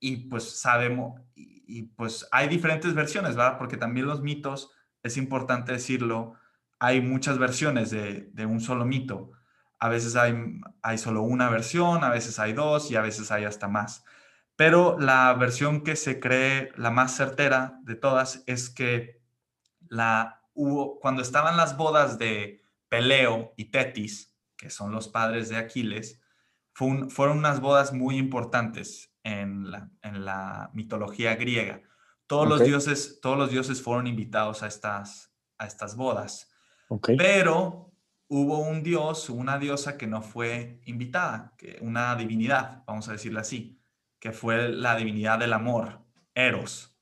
y 0.00 0.28
pues 0.28 0.58
sabemos, 0.60 1.20
y, 1.34 1.64
y 1.66 1.82
pues 1.82 2.26
hay 2.32 2.48
diferentes 2.48 2.94
versiones, 2.94 3.36
¿verdad? 3.36 3.58
Porque 3.58 3.76
también 3.76 4.06
los 4.06 4.22
mitos, 4.22 4.70
es 5.02 5.16
importante 5.16 5.72
decirlo, 5.72 6.34
hay 6.80 7.02
muchas 7.02 7.38
versiones 7.38 7.90
de, 7.90 8.46
un 8.46 8.60
solo 8.60 8.86
mito. 8.86 9.32
A 9.78 9.88
veces 9.88 10.16
hay, 10.16 10.34
hay 10.82 10.98
solo 10.98 11.22
una 11.22 11.50
versión, 11.50 12.02
a 12.02 12.10
veces 12.10 12.38
hay 12.38 12.54
dos 12.54 12.90
y 12.90 12.96
a 12.96 13.02
veces 13.02 13.30
hay 13.30 13.44
hasta 13.44 13.68
más. 13.68 14.04
Pero 14.60 14.98
la 14.98 15.32
versión 15.32 15.84
que 15.84 15.96
se 15.96 16.20
cree 16.20 16.70
la 16.76 16.90
más 16.90 17.16
certera 17.16 17.80
de 17.84 17.94
todas 17.94 18.44
es 18.46 18.68
que 18.68 19.22
la, 19.88 20.42
hubo, 20.52 21.00
cuando 21.00 21.22
estaban 21.22 21.56
las 21.56 21.78
bodas 21.78 22.18
de 22.18 22.60
Peleo 22.90 23.54
y 23.56 23.70
Tetis, 23.70 24.36
que 24.58 24.68
son 24.68 24.92
los 24.92 25.08
padres 25.08 25.48
de 25.48 25.56
Aquiles, 25.56 26.20
fueron 26.74 27.38
unas 27.38 27.62
bodas 27.62 27.94
muy 27.94 28.18
importantes 28.18 29.14
en 29.22 29.70
la, 29.70 29.88
en 30.02 30.26
la 30.26 30.68
mitología 30.74 31.36
griega. 31.36 31.80
Todos, 32.26 32.46
los 32.46 32.62
dioses, 32.62 33.18
todos 33.22 33.38
los 33.38 33.50
dioses 33.50 33.80
fueron 33.80 34.06
invitados 34.06 34.62
a 34.62 34.66
estas, 34.66 35.32
a 35.56 35.64
estas 35.64 35.96
bodas. 35.96 36.50
Pero 37.16 37.94
hubo 38.28 38.58
un 38.58 38.82
dios, 38.82 39.30
una 39.30 39.58
diosa 39.58 39.96
que 39.96 40.06
no 40.06 40.20
fue 40.20 40.82
invitada, 40.84 41.54
que 41.56 41.78
una 41.80 42.14
divinidad, 42.14 42.84
vamos 42.86 43.08
a 43.08 43.12
decirlo 43.12 43.40
así, 43.40 43.79
que 44.20 44.32
fue 44.32 44.68
la 44.68 44.96
divinidad 44.96 45.38
del 45.38 45.52
amor, 45.52 46.00
Eros. 46.34 46.94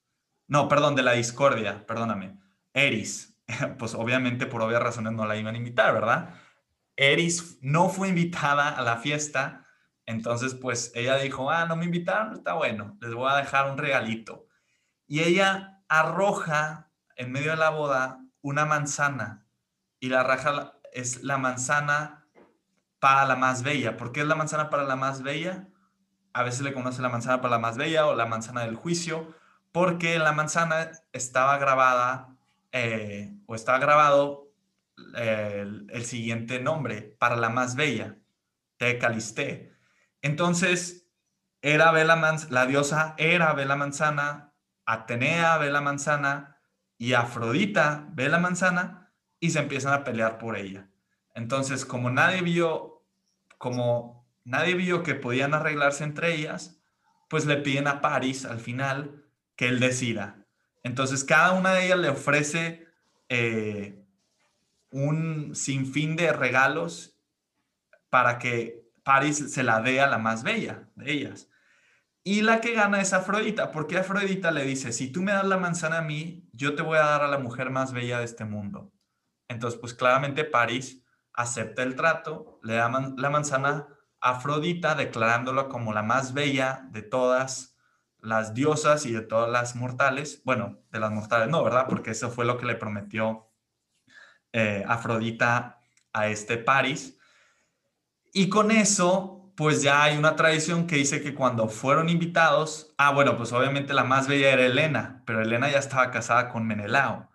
No, 0.47 0.69
perdón, 0.69 0.95
de 0.95 1.03
la 1.03 1.13
discordia, 1.13 1.87
perdóname, 1.87 2.39
Eris. 2.73 3.35
Pues 3.79 3.95
obviamente 3.95 4.45
por 4.45 4.61
obvias 4.61 4.83
razones 4.83 5.15
no 5.15 5.27
la 5.27 5.37
iban 5.37 5.55
a 5.55 5.59
invitar, 5.59 5.95
¿verdad? 5.95 6.35
Eris 6.97 7.59
no 7.63 7.89
fue 7.89 8.09
invitada 8.09 8.69
a 8.69 8.83
la 8.83 8.99
fiesta, 8.99 9.67
entonces 10.05 10.55
pues 10.55 10.93
ella 10.95 11.17
dijo, 11.17 11.51
ah, 11.51 11.65
no 11.65 11.75
me 11.77 11.87
invitaron, 11.87 12.35
está 12.35 12.55
bueno, 12.55 12.99
les 13.01 13.15
voy 13.15 13.31
a 13.31 13.37
dejar 13.37 13.71
un 13.71 13.79
regalito. 13.79 14.47
Y 15.07 15.21
ella 15.21 15.83
arroja 15.89 16.91
en 17.17 17.33
medio 17.33 17.53
de 17.53 17.57
la 17.57 17.71
boda 17.71 18.21
una 18.43 18.67
manzana 18.67 19.47
y 19.99 20.09
la 20.09 20.23
raja 20.23 20.75
es 20.93 21.23
la 21.23 21.39
manzana 21.39 22.27
para 22.99 23.25
la 23.25 23.37
más 23.37 23.63
bella. 23.63 23.97
¿Por 23.97 24.13
qué 24.13 24.21
es 24.21 24.27
la 24.27 24.35
manzana 24.35 24.71
para 24.71 24.85
la 24.85 24.97
más 24.97 25.23
bella? 25.23 25.69
A 26.39 26.45
veces 26.45 26.61
le 26.61 26.73
conoce 26.73 27.03
la 27.03 27.09
manzana 27.09 27.41
para 27.41 27.57
la 27.57 27.59
más 27.59 27.77
bella 27.77 28.07
o 28.07 28.15
la 28.15 28.25
manzana 28.25 28.63
del 28.63 28.77
juicio, 28.77 29.35
porque 29.73 30.21
la 30.21 30.31
manzana 30.31 30.93
estaba 31.13 31.59
grabada 31.59 32.37
eh, 32.71 33.35
o 33.47 33.57
estaba 33.57 33.81
grabado 33.81 34.49
el, 35.17 36.05
siguiente 36.05 36.61
nombre, 36.61 37.03
para 37.19 37.35
la 37.35 37.49
más 37.49 37.75
bella, 37.75 38.19
Te 38.77 38.99
Caliste. 38.99 39.73
Entonces, 40.23 41.09
era 41.61 41.91
la, 41.91 42.37
la 42.51 42.67
diosa 42.67 43.17
era 43.19 43.53
ve 43.55 43.65
la 43.65 43.75
manzana, 43.75 44.53
Atenea 44.87 45.59
ve 45.59 45.73
la 45.73 45.81
manzana 45.81 46.57
y 46.99 47.15
Afrodita 47.15 48.07
ve 48.13 48.29
la 48.29 48.39
manzana 48.39 49.11
y 49.41 49.51
se 49.51 49.59
empiezan 49.59 49.93
a 49.93 50.05
pelear 50.05 50.39
por 50.39 50.57
ella. 50.57 50.89
Entonces, 51.35 51.85
como 51.85 52.11
nadie 52.11 52.43
vio, 52.43 53.03
como 53.59 54.18
nadie 54.49 54.75
vio 54.75 55.03
que 55.03 55.15
podían 55.15 55.53
arreglarse 55.53 56.05
entre 56.05 56.35
ellas, 56.35 56.81
pues 57.29 57.45
le 57.45 57.59
piden 57.59 57.87
a 57.87 58.01
Paris 58.01 58.47
al 58.47 58.61
final 58.61 59.25
que 59.57 59.69
él 59.69 59.79
decida. 59.79 60.47
Entonces, 60.83 61.23
cada 61.23 61.53
una 61.53 61.75
de 61.75 61.85
ellas 61.85 61.99
le 61.99 62.09
ofrece 62.09 62.87
eh, 63.29 64.03
un 64.91 65.55
sinfín 65.55 66.17
de 66.17 66.33
regalos 66.33 67.21
para 68.09 68.39
que 68.39 68.91
Paris 69.03 69.53
se 69.53 69.63
la 69.63 69.83
dé 69.83 70.01
a 70.01 70.07
la 70.07 70.17
más 70.17 70.43
bella 70.43 70.89
de 70.95 71.13
ellas. 71.13 71.51
Y 72.25 72.41
la 72.41 72.63
que 72.63 72.73
gana 72.73 73.03
es 73.03 73.13
Afrodita, 73.13 73.71
porque 73.71 73.99
Afrodita 73.99 74.51
le 74.51 74.65
dice, 74.65 74.93
si 74.93 75.11
tú 75.13 75.23
me 75.23 75.33
das 75.33 75.47
la 75.47 75.59
manzana 75.59 75.99
a 75.99 76.03
mí, 76.03 76.49
yo 76.53 76.75
te 76.75 76.83
voy 76.83 76.97
a 76.97 77.03
dar 77.03 77.23
a 77.23 77.29
la 77.29 77.39
mujer 77.39 77.69
más 77.69 77.93
bella 77.93 78.19
de 78.19 78.25
este 78.25 78.47
mundo. 78.47 78.93
Entonces, 79.47 79.79
pues 79.79 79.93
claramente 79.93 80.45
París 80.45 81.05
acepta 81.35 81.83
el 81.83 81.97
trato, 81.97 82.61
le 82.63 82.75
da 82.75 82.89
la 83.17 83.31
manzana 83.31 83.89
Afrodita, 84.21 84.95
declarándola 84.95 85.69
como 85.69 85.93
la 85.93 86.03
más 86.03 86.35
bella 86.35 86.87
de 86.91 87.03
todas 87.03 87.77
las 88.21 88.55
diosas 88.55 89.07
y 89.07 89.13
de 89.13 89.21
todas 89.21 89.51
las 89.51 89.77
mortales. 89.77 90.43
Bueno, 90.45 90.79
de 90.91 91.01
las 91.01 91.13
mortales 91.13 91.49
no, 91.49 91.63
¿verdad? 91.63 91.87
Porque 91.89 92.11
eso 92.11 92.31
fue 92.31 92.45
lo 92.45 92.59
que 92.59 92.67
le 92.67 92.75
prometió 92.75 93.49
eh, 94.53 94.85
Afrodita 94.87 95.81
a 96.13 96.29
este 96.29 96.59
París. 96.59 97.19
Y 98.33 98.49
con 98.49 98.71
eso, 98.71 99.53
pues 99.57 99.83
ya 99.83 100.03
hay 100.03 100.17
una 100.17 100.37
tradición 100.37 100.87
que 100.87 100.97
dice 100.97 101.23
que 101.23 101.35
cuando 101.35 101.69
fueron 101.69 102.09
invitados, 102.09 102.95
ah, 102.99 103.13
bueno, 103.13 103.37
pues 103.37 103.53
obviamente 103.53 103.95
la 103.95 104.05
más 104.05 104.29
bella 104.29 104.53
era 104.53 104.67
Helena, 104.67 105.23
pero 105.27 105.43
Helena 105.43 105.71
ya 105.71 105.79
estaba 105.79 106.11
casada 106.11 106.49
con 106.49 106.67
Menelao. 106.67 107.29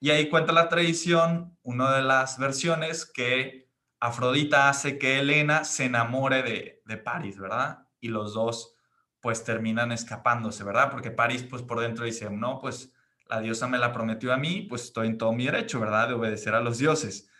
Y 0.00 0.10
ahí 0.10 0.28
cuenta 0.28 0.52
la 0.52 0.68
tradición, 0.68 1.56
una 1.62 1.96
de 1.96 2.02
las 2.02 2.38
versiones, 2.38 3.06
que 3.06 3.63
Afrodita 4.06 4.68
hace 4.68 4.98
que 4.98 5.18
Helena 5.18 5.64
se 5.64 5.84
enamore 5.86 6.42
de, 6.42 6.82
de 6.84 6.96
París, 6.96 7.38
¿verdad? 7.38 7.88
Y 8.00 8.08
los 8.08 8.34
dos 8.34 8.74
pues 9.20 9.44
terminan 9.44 9.92
escapándose, 9.92 10.64
¿verdad? 10.64 10.90
Porque 10.90 11.10
París 11.10 11.44
pues 11.48 11.62
por 11.62 11.80
dentro 11.80 12.04
dice, 12.04 12.28
no, 12.30 12.58
pues 12.58 12.92
la 13.28 13.40
diosa 13.40 13.66
me 13.66 13.78
la 13.78 13.92
prometió 13.92 14.32
a 14.32 14.36
mí, 14.36 14.62
pues 14.62 14.84
estoy 14.84 15.06
en 15.06 15.18
todo 15.18 15.32
mi 15.32 15.46
derecho, 15.46 15.80
¿verdad? 15.80 16.08
De 16.08 16.14
obedecer 16.14 16.54
a 16.54 16.60
los 16.60 16.78
dioses. 16.78 17.30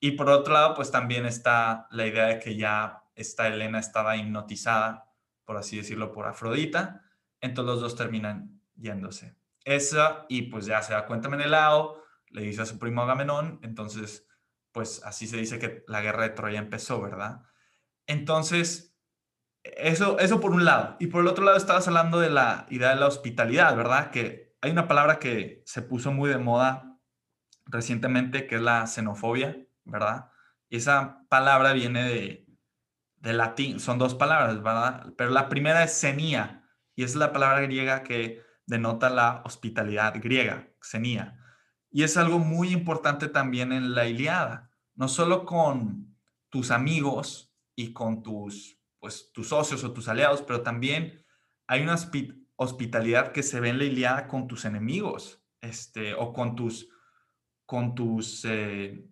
Y 0.00 0.12
por 0.12 0.30
otro 0.30 0.54
lado, 0.54 0.74
pues 0.74 0.90
también 0.90 1.26
está 1.26 1.86
la 1.90 2.06
idea 2.06 2.26
de 2.26 2.38
que 2.38 2.56
ya 2.56 3.02
esta 3.14 3.48
Helena 3.48 3.78
estaba 3.78 4.16
hipnotizada, 4.16 5.12
por 5.44 5.56
así 5.56 5.76
decirlo, 5.76 6.12
por 6.12 6.26
Afrodita. 6.26 7.02
Entonces 7.40 7.72
los 7.72 7.80
dos 7.80 7.96
terminan 7.96 8.62
yéndose 8.76 9.36
esa 9.64 10.24
y 10.28 10.42
pues 10.42 10.66
ya 10.66 10.82
se 10.82 10.94
da 10.94 11.06
cuenta 11.06 11.28
Menelao, 11.28 12.02
le 12.30 12.42
dice 12.42 12.62
a 12.62 12.66
su 12.66 12.78
primo 12.78 13.02
Agamenón, 13.02 13.60
entonces, 13.62 14.26
pues 14.78 15.02
así 15.04 15.26
se 15.26 15.36
dice 15.36 15.58
que 15.58 15.82
la 15.88 16.00
guerra 16.00 16.22
de 16.22 16.28
Troya 16.28 16.60
empezó, 16.60 17.02
¿verdad? 17.02 17.42
Entonces, 18.06 18.96
eso, 19.64 20.20
eso 20.20 20.38
por 20.38 20.52
un 20.52 20.64
lado. 20.64 20.94
Y 21.00 21.08
por 21.08 21.20
el 21.20 21.26
otro 21.26 21.44
lado 21.44 21.56
estabas 21.56 21.88
hablando 21.88 22.20
de 22.20 22.30
la 22.30 22.64
idea 22.70 22.90
de 22.90 23.00
la 23.00 23.08
hospitalidad, 23.08 23.74
¿verdad? 23.74 24.12
Que 24.12 24.56
hay 24.60 24.70
una 24.70 24.86
palabra 24.86 25.18
que 25.18 25.64
se 25.66 25.82
puso 25.82 26.12
muy 26.12 26.30
de 26.30 26.38
moda 26.38 26.96
recientemente, 27.66 28.46
que 28.46 28.54
es 28.54 28.62
la 28.62 28.86
xenofobia, 28.86 29.66
¿verdad? 29.82 30.30
Y 30.68 30.76
esa 30.76 31.26
palabra 31.28 31.72
viene 31.72 32.04
de, 32.04 32.46
de 33.16 33.32
latín, 33.32 33.80
son 33.80 33.98
dos 33.98 34.14
palabras, 34.14 34.62
¿verdad? 34.62 35.12
Pero 35.16 35.30
la 35.30 35.48
primera 35.48 35.82
es 35.82 35.90
xenia, 35.90 36.70
y 36.94 37.02
es 37.02 37.16
la 37.16 37.32
palabra 37.32 37.62
griega 37.62 38.04
que 38.04 38.44
denota 38.64 39.10
la 39.10 39.42
hospitalidad 39.44 40.14
griega, 40.22 40.68
xenia. 40.80 41.36
Y 41.90 42.04
es 42.04 42.16
algo 42.16 42.38
muy 42.38 42.68
importante 42.68 43.26
también 43.26 43.72
en 43.72 43.96
la 43.96 44.06
Iliada, 44.06 44.67
no 44.98 45.06
solo 45.06 45.46
con 45.46 46.16
tus 46.50 46.72
amigos 46.72 47.54
y 47.76 47.92
con 47.92 48.22
tus, 48.24 48.80
pues, 48.98 49.30
tus 49.32 49.48
socios 49.48 49.84
o 49.84 49.92
tus 49.92 50.08
aliados, 50.08 50.42
pero 50.42 50.62
también 50.62 51.24
hay 51.68 51.82
una 51.82 51.94
hospitalidad 52.56 53.30
que 53.30 53.44
se 53.44 53.60
ve 53.60 53.68
en 53.68 53.78
la 53.78 53.84
Iliada 53.84 54.26
con 54.26 54.48
tus 54.48 54.64
enemigos, 54.64 55.40
este, 55.60 56.14
o 56.14 56.32
con 56.32 56.56
tus, 56.56 56.88
con 57.64 57.94
tus, 57.94 58.44
eh, 58.44 59.06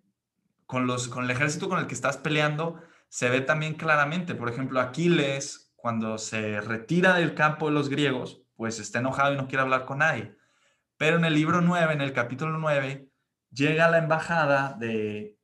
con 0.65 0.87
los, 0.87 1.07
con 1.07 1.23
el 1.23 1.31
ejército 1.31 1.69
con 1.69 1.79
el 1.79 1.87
que 1.87 1.93
estás 1.95 2.17
peleando, 2.17 2.81
se 3.07 3.29
ve 3.29 3.39
también 3.39 3.75
claramente. 3.75 4.35
Por 4.35 4.49
ejemplo, 4.49 4.81
Aquiles, 4.81 5.71
cuando 5.77 6.17
se 6.17 6.59
retira 6.59 7.13
del 7.13 7.33
campo 7.33 7.67
de 7.67 7.73
los 7.73 7.87
griegos, 7.87 8.41
pues 8.57 8.79
está 8.79 8.99
enojado 8.99 9.33
y 9.33 9.37
no 9.37 9.47
quiere 9.47 9.61
hablar 9.61 9.85
con 9.85 9.99
nadie. 9.99 10.35
Pero 10.97 11.15
en 11.15 11.23
el 11.23 11.33
libro 11.33 11.61
9, 11.61 11.93
en 11.93 12.01
el 12.01 12.11
capítulo 12.11 12.57
9, 12.57 13.09
llega 13.51 13.89
la 13.89 13.99
embajada 13.99 14.75
de, 14.77 15.36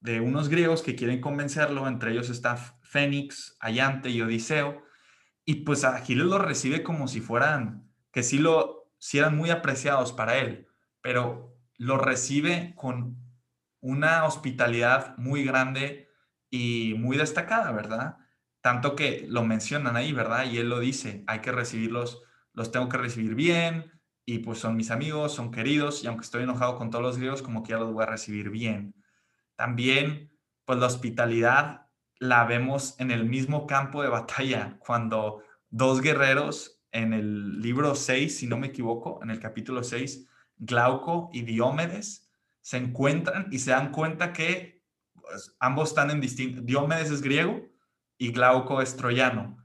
de 0.00 0.20
unos 0.20 0.48
griegos 0.48 0.82
que 0.82 0.94
quieren 0.94 1.20
convencerlo, 1.20 1.88
entre 1.88 2.12
ellos 2.12 2.30
está 2.30 2.56
Fénix, 2.56 3.56
Ayante 3.60 4.10
y 4.10 4.20
Odiseo, 4.22 4.82
y 5.44 5.56
pues 5.64 5.84
Aquiles 5.84 6.26
lo 6.26 6.38
recibe 6.38 6.82
como 6.82 7.08
si 7.08 7.20
fueran, 7.20 7.90
que 8.12 8.22
sí, 8.22 8.38
lo, 8.38 8.92
sí 8.98 9.18
eran 9.18 9.36
muy 9.36 9.50
apreciados 9.50 10.12
para 10.12 10.38
él, 10.38 10.66
pero 11.00 11.56
lo 11.78 11.98
recibe 11.98 12.74
con 12.76 13.16
una 13.80 14.24
hospitalidad 14.24 15.16
muy 15.18 15.44
grande 15.44 16.08
y 16.50 16.94
muy 16.98 17.16
destacada, 17.16 17.70
¿verdad? 17.72 18.16
Tanto 18.60 18.96
que 18.96 19.26
lo 19.28 19.44
mencionan 19.44 19.96
ahí, 19.96 20.12
¿verdad? 20.12 20.46
Y 20.50 20.58
él 20.58 20.68
lo 20.68 20.80
dice, 20.80 21.22
hay 21.26 21.40
que 21.40 21.52
recibirlos, 21.52 22.22
los 22.52 22.72
tengo 22.72 22.88
que 22.88 22.96
recibir 22.96 23.34
bien, 23.34 23.92
y 24.24 24.40
pues 24.40 24.58
son 24.58 24.76
mis 24.76 24.90
amigos, 24.90 25.32
son 25.32 25.52
queridos, 25.52 26.02
y 26.02 26.08
aunque 26.08 26.24
estoy 26.24 26.42
enojado 26.42 26.76
con 26.76 26.90
todos 26.90 27.04
los 27.04 27.18
griegos, 27.18 27.42
como 27.42 27.62
que 27.62 27.70
ya 27.70 27.78
los 27.78 27.92
voy 27.92 28.02
a 28.02 28.06
recibir 28.06 28.50
bien. 28.50 28.94
También, 29.56 30.30
pues 30.64 30.78
la 30.78 30.86
hospitalidad 30.86 31.86
la 32.18 32.44
vemos 32.44 32.98
en 32.98 33.10
el 33.10 33.24
mismo 33.24 33.66
campo 33.66 34.02
de 34.02 34.08
batalla, 34.08 34.76
cuando 34.78 35.42
dos 35.68 36.00
guerreros 36.00 36.82
en 36.92 37.12
el 37.12 37.60
libro 37.60 37.94
6, 37.94 38.38
si 38.38 38.46
no 38.46 38.56
me 38.56 38.68
equivoco, 38.68 39.20
en 39.22 39.30
el 39.30 39.40
capítulo 39.40 39.82
6, 39.82 40.26
Glauco 40.56 41.30
y 41.32 41.42
Diomedes, 41.42 42.30
se 42.62 42.78
encuentran 42.78 43.48
y 43.50 43.58
se 43.58 43.70
dan 43.72 43.92
cuenta 43.92 44.32
que 44.32 44.82
pues, 45.12 45.54
ambos 45.60 45.90
están 45.90 46.10
en 46.10 46.20
distinto, 46.20 46.62
Diomedes 46.62 47.10
es 47.10 47.20
griego 47.20 47.68
y 48.18 48.32
Glauco 48.32 48.80
es 48.80 48.96
troyano, 48.96 49.62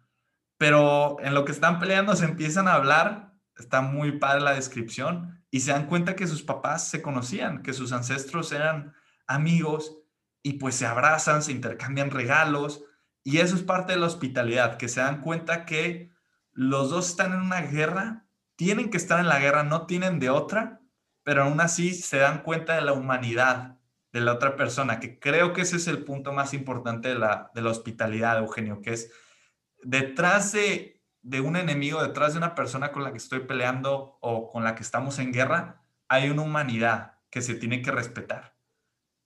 pero 0.58 1.18
en 1.22 1.34
lo 1.34 1.46
que 1.46 1.54
están 1.54 1.80
peleando 1.80 2.16
se 2.16 2.26
empiezan 2.26 2.68
a 2.68 2.74
hablar 2.74 3.32
está 3.58 3.82
muy 3.82 4.14
padre 4.14 4.42
la 4.42 4.54
descripción 4.54 5.44
y 5.50 5.62
se 5.62 5.72
dan 5.72 5.88
cuenta 5.88 6.16
que 6.16 6.28
sus 6.28 6.44
papás 6.44 6.90
se 6.90 7.02
conocían, 7.02 7.62
que 7.62 7.74
sus 7.74 7.92
ancestros 7.92 8.52
eran 8.52 8.94
amigos 9.34 9.98
y 10.44 10.54
pues 10.54 10.76
se 10.76 10.86
abrazan, 10.86 11.44
se 11.44 11.52
intercambian 11.52 12.12
regalos 12.12 12.84
y 13.24 13.38
eso 13.38 13.56
es 13.56 13.63
parte 13.63 13.94
de 13.94 14.00
la 14.00 14.08
hospitalidad, 14.08 14.78
que 14.78 14.89
se 14.89 15.02
dan 15.02 15.22
cuenta 15.22 15.65
que 15.65 16.12
los 16.54 16.89
dos 16.89 17.10
están 17.10 17.34
en 17.34 17.41
una 17.41 17.62
guerra, 17.62 18.26
tienen 18.56 18.89
que 18.89 18.98
estar 18.98 19.20
en 19.20 19.28
la 19.28 19.39
guerra, 19.39 19.63
no 19.63 19.86
tienen 19.86 20.20
de 20.20 20.30
otra, 20.30 20.82
pero 21.24 21.44
aún 21.44 21.62
así 21.62 21.94
se 21.94 22.17
dan 22.17 22.41
cuenta 22.44 22.76
de 22.76 22.82
la 22.82 22.94
humanidad 22.94 23.78
de 24.12 24.22
la 24.22 24.34
otra 24.34 24.56
persona, 24.56 25.00
que 25.00 25.20
creo 25.20 25.54
que 25.54 25.62
ese 25.62 25.78
es 25.78 25.88
el 25.88 26.04
punto 26.04 26.34
más 26.34 26.54
importante 26.54 27.10
de 27.10 27.15
la, 27.15 27.52
de 27.56 27.62
la 27.62 27.70
hospitalidad, 27.70 28.39
Eugenio, 28.39 28.82
que 28.82 28.94
es 28.94 29.12
detrás 29.84 30.52
de 30.52 31.02
de 31.22 31.41
un 31.41 31.56
enemigo, 31.56 32.02
detrás 32.02 32.34
de 32.34 32.39
una 32.39 32.56
persona 32.56 32.91
con 32.91 33.04
la 33.04 33.12
que 33.12 33.17
estoy 33.17 33.41
peleando 33.41 34.17
o 34.22 34.50
con 34.50 34.63
la 34.63 34.76
que 34.76 34.84
estamos 34.84 35.20
en 35.20 35.32
guerra, 35.32 35.84
hay 36.08 36.30
una 36.30 36.41
humanidad 36.41 37.17
que 37.30 37.41
se 37.41 37.56
tiene 37.56 37.82
que 37.82 37.91
respetar. 37.91 38.56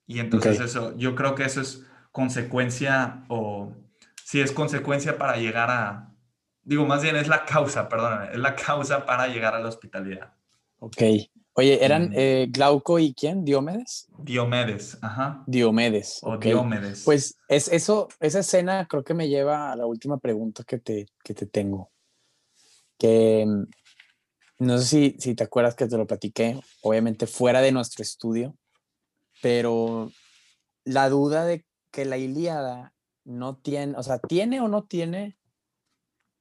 Y 0.07 0.19
entonces 0.19 0.59
eso, 0.59 0.95
yo 0.97 1.15
creo 1.15 1.35
que 1.35 1.45
eso 1.45 1.61
es 1.61 1.83
consecuencia 2.11 3.25
o 3.27 3.73
si 4.23 4.41
es 4.41 4.51
consecuencia 4.51 5.17
para 5.17 5.37
llegar 5.37 5.69
a, 5.69 6.15
digo, 6.63 6.85
más 6.85 7.01
bien 7.01 7.15
es 7.15 7.27
la 7.27 7.45
causa, 7.45 7.89
perdóname, 7.89 8.31
es 8.31 8.39
la 8.39 8.55
causa 8.55 9.05
para 9.05 9.27
llegar 9.27 9.55
a 9.55 9.59
la 9.59 9.69
hospitalidad. 9.69 10.33
Ok. 10.79 11.01
Oye, 11.57 11.83
¿eran 11.85 12.11
eh, 12.13 12.47
Glauco 12.49 12.99
y 12.99 13.13
quién? 13.13 13.45
¿Diomedes? 13.45 14.07
Diomedes, 14.17 14.97
ajá. 15.01 15.43
Diomedes. 15.47 16.19
O 16.21 16.37
Diomedes. 16.37 17.03
Pues 17.05 17.37
es 17.47 17.69
eso, 17.69 18.09
esa 18.19 18.39
escena 18.39 18.87
creo 18.87 19.03
que 19.03 19.13
me 19.13 19.29
lleva 19.29 19.71
a 19.71 19.75
la 19.75 19.85
última 19.85 20.17
pregunta 20.17 20.63
que 20.65 20.79
te, 20.79 21.07
que 21.23 21.33
te 21.33 21.45
tengo. 21.45 21.91
Que 22.97 23.45
mm, 23.47 24.65
no 24.65 24.77
sé 24.79 24.85
si, 24.85 25.15
si 25.19 25.35
te 25.35 25.45
acuerdas 25.45 25.75
que 25.75 25.87
te 25.87 25.97
lo 25.97 26.05
platiqué, 26.05 26.59
obviamente 26.81 27.25
fuera 27.25 27.61
de 27.61 27.71
nuestro 27.71 28.03
estudio, 28.03 28.53
pero 29.45 30.09
la 30.85 31.07
duda 31.07 31.45
de 31.45 31.67
que 31.91 32.03
la 32.03 32.17
Ilíada 32.17 32.95
no 33.25 33.55
tiene, 33.55 33.95
o 33.95 34.01
sea, 34.01 34.17
tiene 34.17 34.59
o 34.59 34.67
no 34.67 34.85
tiene 34.85 35.37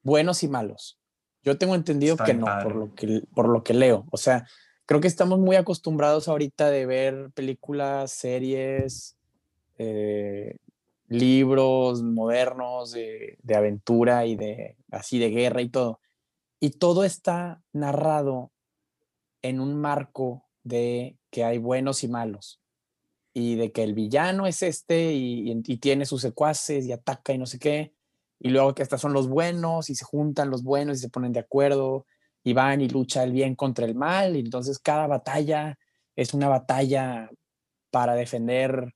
buenos 0.02 0.42
y 0.42 0.48
malos. 0.48 0.98
Yo 1.42 1.58
tengo 1.58 1.74
entendido 1.74 2.16
que 2.16 2.32
no, 2.32 2.46
por 2.62 2.74
lo 2.74 2.94
que, 2.94 3.20
por 3.34 3.50
lo 3.50 3.62
que 3.62 3.74
leo. 3.74 4.06
O 4.10 4.16
sea, 4.16 4.48
creo 4.86 5.02
que 5.02 5.06
estamos 5.06 5.38
muy 5.38 5.56
acostumbrados 5.56 6.28
ahorita 6.28 6.70
de 6.70 6.86
ver 6.86 7.30
películas, 7.34 8.10
series, 8.10 9.18
eh, 9.76 10.56
libros 11.06 12.02
modernos 12.02 12.92
de, 12.92 13.36
de, 13.42 13.54
aventura 13.54 14.24
y 14.24 14.34
de 14.36 14.78
así 14.90 15.18
de 15.18 15.28
guerra 15.28 15.60
y 15.60 15.68
todo. 15.68 16.00
Y 16.58 16.70
todo 16.78 17.04
está 17.04 17.62
narrado 17.70 18.50
en 19.42 19.60
un 19.60 19.78
marco 19.78 20.46
de 20.62 21.18
que 21.28 21.44
hay 21.44 21.58
buenos 21.58 22.02
y 22.02 22.08
malos 22.08 22.62
y 23.34 23.56
de 23.56 23.72
que 23.72 23.82
el 23.82 23.92
villano 23.92 24.46
es 24.46 24.62
este 24.62 25.12
y, 25.12 25.50
y 25.66 25.76
tiene 25.76 26.06
sus 26.06 26.22
secuaces 26.22 26.86
y 26.86 26.92
ataca 26.92 27.34
y 27.34 27.38
no 27.38 27.46
sé 27.46 27.58
qué. 27.58 27.92
Y 28.38 28.48
luego 28.50 28.74
que 28.74 28.82
estos 28.82 29.00
son 29.00 29.12
los 29.12 29.28
buenos 29.28 29.90
y 29.90 29.94
se 29.94 30.04
juntan 30.04 30.50
los 30.50 30.62
buenos 30.62 30.98
y 30.98 31.00
se 31.00 31.10
ponen 31.10 31.32
de 31.32 31.40
acuerdo 31.40 32.06
y 32.44 32.52
van 32.52 32.80
y 32.80 32.88
lucha 32.88 33.24
el 33.24 33.32
bien 33.32 33.56
contra 33.56 33.86
el 33.86 33.94
mal, 33.94 34.36
y 34.36 34.40
entonces 34.40 34.78
cada 34.78 35.06
batalla 35.06 35.78
es 36.14 36.34
una 36.34 36.48
batalla 36.48 37.30
para 37.90 38.14
defender 38.14 38.94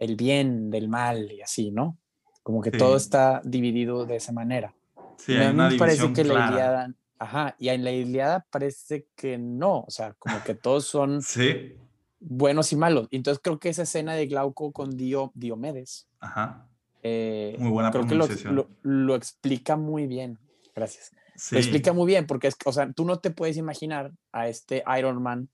el 0.00 0.16
bien 0.16 0.68
del 0.68 0.88
mal 0.88 1.30
y 1.30 1.40
así, 1.40 1.70
¿no? 1.70 1.96
Como 2.42 2.60
que 2.60 2.72
todo 2.72 2.96
está 2.96 3.40
dividido 3.44 4.04
de 4.04 4.16
esa 4.16 4.32
manera. 4.32 4.74
Sí, 5.16 5.34
hay 5.34 5.54
una 5.54 5.70
me 5.70 5.78
parece 5.78 6.12
que 6.12 6.24
la 6.24 6.48
Iliada, 6.48 6.92
ajá, 7.20 7.54
y 7.60 7.68
en 7.68 7.84
la 7.84 7.92
Iliada 7.92 8.44
parece 8.50 9.06
que 9.14 9.38
no, 9.38 9.84
o 9.86 9.90
sea, 9.90 10.14
como 10.14 10.42
que 10.42 10.56
todos 10.56 10.84
son 10.84 11.22
sí. 11.22 11.76
Buenos 12.22 12.72
y 12.72 12.76
malos. 12.76 13.08
Entonces 13.10 13.40
creo 13.42 13.58
que 13.58 13.68
esa 13.68 13.82
escena 13.82 14.14
de 14.14 14.26
Glauco 14.26 14.72
con 14.72 14.96
Dio, 14.96 15.32
Diomedes, 15.34 16.08
ajá. 16.20 16.68
Eh, 17.04 17.56
muy 17.58 17.70
buena 17.70 17.90
creo 17.90 18.06
que 18.06 18.14
lo, 18.14 18.68
lo, 18.82 19.14
explica 19.16 19.76
muy 19.76 20.06
bien. 20.06 20.38
Gracias. 20.74 21.10
Lo 21.50 21.58
explica 21.58 21.92
muy 21.92 22.06
bien, 22.06 22.26
porque 22.26 22.46
es, 22.46 22.56
o 22.64 22.72
sea, 22.72 22.92
tú 22.92 23.04
no 23.04 23.18
te 23.18 23.30
puedes 23.30 23.56
imaginar 23.56 24.12
a 24.30 24.48
este 24.48 24.84
Iron 24.98 25.20
Man 25.20 25.48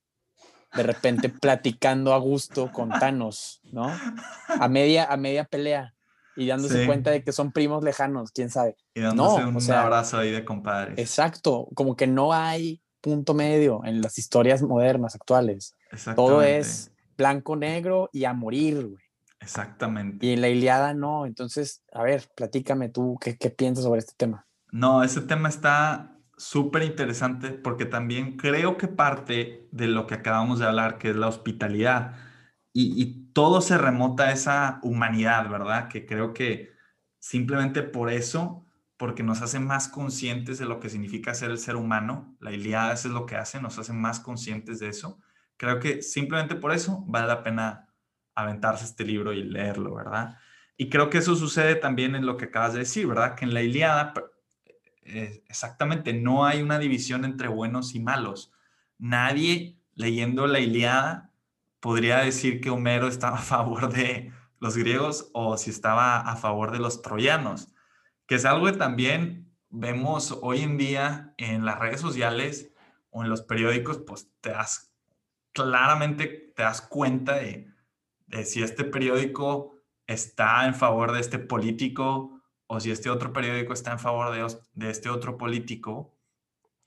de 0.74 0.82
repente 0.82 1.28
platicando 1.40 2.12
a 2.12 2.18
gusto 2.18 2.70
con 2.70 2.90
Thanos, 2.90 3.60
¿no? 3.72 3.90
A 4.48 4.68
media, 4.68 5.04
a 5.04 5.16
media 5.16 5.44
pelea 5.44 5.94
y 6.36 6.46
dándose 6.46 6.86
cuenta 6.86 7.10
de 7.10 7.24
que 7.24 7.32
son 7.32 7.50
primos 7.50 7.82
lejanos, 7.82 8.30
quién 8.30 8.50
sabe. 8.50 8.76
Y 8.94 9.00
dándose 9.00 9.44
un 9.44 9.72
abrazo 9.72 10.18
ahí 10.18 10.30
de 10.30 10.44
compadres. 10.44 10.98
Exacto, 10.98 11.68
como 11.74 11.96
que 11.96 12.06
no 12.06 12.32
hay 12.32 12.80
punto 13.00 13.34
medio 13.34 13.84
en 13.84 14.00
las 14.00 14.18
historias 14.18 14.62
modernas, 14.62 15.14
actuales. 15.14 15.76
Todo 16.16 16.42
es 16.42 16.92
blanco-negro 17.16 18.10
y 18.12 18.24
a 18.24 18.32
morir, 18.32 18.86
güey. 18.86 19.02
Exactamente. 19.40 20.26
Y 20.26 20.32
en 20.32 20.40
la 20.40 20.48
Iliada 20.48 20.94
no. 20.94 21.26
Entonces, 21.26 21.82
a 21.92 22.02
ver, 22.02 22.28
platícame 22.34 22.88
tú, 22.88 23.18
¿qué, 23.20 23.36
qué 23.36 23.50
piensas 23.50 23.84
sobre 23.84 24.00
este 24.00 24.14
tema? 24.16 24.46
No, 24.70 25.02
ese 25.02 25.20
tema 25.20 25.48
está 25.48 26.18
súper 26.36 26.84
interesante 26.84 27.50
porque 27.50 27.84
también 27.84 28.36
creo 28.36 28.76
que 28.76 28.88
parte 28.88 29.68
de 29.72 29.86
lo 29.88 30.06
que 30.06 30.14
acabamos 30.14 30.58
de 30.58 30.66
hablar, 30.66 30.98
que 30.98 31.10
es 31.10 31.16
la 31.16 31.28
hospitalidad, 31.28 32.16
y, 32.72 33.26
todo 33.32 33.60
se 33.60 33.78
remota 33.78 34.24
a 34.24 34.32
esa 34.32 34.80
humanidad, 34.82 35.48
¿verdad? 35.48 35.88
Que 35.88 36.06
creo 36.06 36.32
que 36.32 36.70
simplemente 37.20 37.84
por 37.84 38.10
eso, 38.10 38.66
porque 38.98 39.22
nos 39.22 39.40
hace 39.40 39.60
más 39.60 39.88
conscientes 39.88 40.58
de 40.58 40.66
lo 40.66 40.80
que 40.80 40.90
significa 40.90 41.32
ser 41.32 41.50
el 41.50 41.58
ser 41.58 41.76
humano, 41.76 42.36
la 42.40 42.52
Iliada 42.52 42.92
es 42.92 43.04
lo 43.06 43.24
que 43.24 43.36
hace, 43.36 43.62
nos 43.62 43.78
hace 43.78 43.94
más 43.94 44.20
conscientes 44.20 44.80
de 44.80 44.88
eso, 44.88 45.18
creo 45.56 45.78
que 45.78 46.02
simplemente 46.02 46.56
por 46.56 46.72
eso 46.72 47.04
vale 47.06 47.28
la 47.28 47.42
pena 47.42 47.88
aventarse 48.34 48.84
este 48.84 49.04
libro 49.04 49.32
y 49.32 49.44
leerlo, 49.44 49.94
¿verdad? 49.94 50.36
Y 50.76 50.90
creo 50.90 51.10
que 51.10 51.18
eso 51.18 51.34
sucede 51.36 51.76
también 51.76 52.14
en 52.14 52.26
lo 52.26 52.36
que 52.36 52.46
acabas 52.46 52.72
de 52.72 52.80
decir, 52.80 53.06
¿verdad? 53.06 53.34
Que 53.34 53.44
en 53.44 53.54
la 53.54 53.62
Iliada, 53.62 54.14
eh, 55.02 55.42
exactamente, 55.48 56.12
no 56.12 56.44
hay 56.44 56.62
una 56.62 56.78
división 56.78 57.24
entre 57.24 57.48
buenos 57.48 57.94
y 57.94 58.00
malos. 58.00 58.52
Nadie 58.98 59.76
leyendo 59.94 60.46
la 60.46 60.60
Iliada 60.60 61.32
podría 61.80 62.18
decir 62.18 62.60
que 62.60 62.70
Homero 62.70 63.08
estaba 63.08 63.38
a 63.38 63.42
favor 63.42 63.92
de 63.92 64.32
los 64.60 64.76
griegos 64.76 65.30
o 65.34 65.56
si 65.56 65.70
estaba 65.70 66.20
a 66.20 66.36
favor 66.36 66.72
de 66.72 66.78
los 66.78 67.02
troyanos, 67.02 67.72
que 68.28 68.34
es 68.34 68.44
algo 68.44 68.66
que 68.66 68.72
también 68.72 69.50
vemos 69.70 70.38
hoy 70.42 70.60
en 70.60 70.76
día 70.76 71.34
en 71.38 71.64
las 71.64 71.78
redes 71.78 72.00
sociales 72.00 72.70
o 73.10 73.24
en 73.24 73.30
los 73.30 73.40
periódicos, 73.40 73.98
pues 74.06 74.30
te 74.42 74.50
das 74.50 74.94
claramente, 75.52 76.52
te 76.54 76.62
das 76.62 76.82
cuenta 76.82 77.36
de, 77.36 77.72
si 78.44 78.62
este 78.62 78.84
periódico 78.84 79.76
está 80.06 80.66
en 80.66 80.74
favor 80.74 81.12
de 81.12 81.20
este 81.20 81.38
político 81.38 82.42
o 82.66 82.80
si 82.80 82.90
este 82.90 83.08
otro 83.08 83.32
periódico 83.32 83.72
está 83.72 83.92
en 83.92 83.98
favor 83.98 84.30
de, 84.30 84.46
de 84.74 84.90
este 84.90 85.08
otro 85.08 85.38
político. 85.38 86.14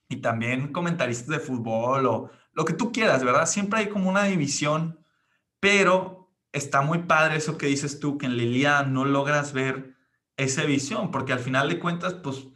Y 0.10 0.18
también 0.18 0.72
comentaristas 0.72 1.28
de 1.28 1.40
fútbol 1.40 2.06
o 2.06 2.30
lo 2.54 2.66
que 2.66 2.74
tú 2.74 2.92
quieras, 2.92 3.24
¿verdad? 3.24 3.48
Siempre 3.48 3.80
hay 3.80 3.90
como 3.90 4.10
una 4.10 4.26
división, 4.26 5.04
pero 5.60 6.32
está 6.52 6.82
muy 6.82 7.00
padre 7.00 7.38
eso 7.38 7.58
que 7.58 7.66
dices 7.66 8.00
tú, 8.00 8.20
que 8.20 8.28
en 8.28 8.38
Lilia 8.38 8.84
no 8.84 9.06
logras 9.06 9.54
ver 9.54 9.91
esa 10.44 10.64
visión, 10.64 11.12
porque 11.12 11.34
al 11.34 11.40
final 11.40 11.70
de 11.70 11.80
cuentas, 11.80 12.14
pues 12.16 12.48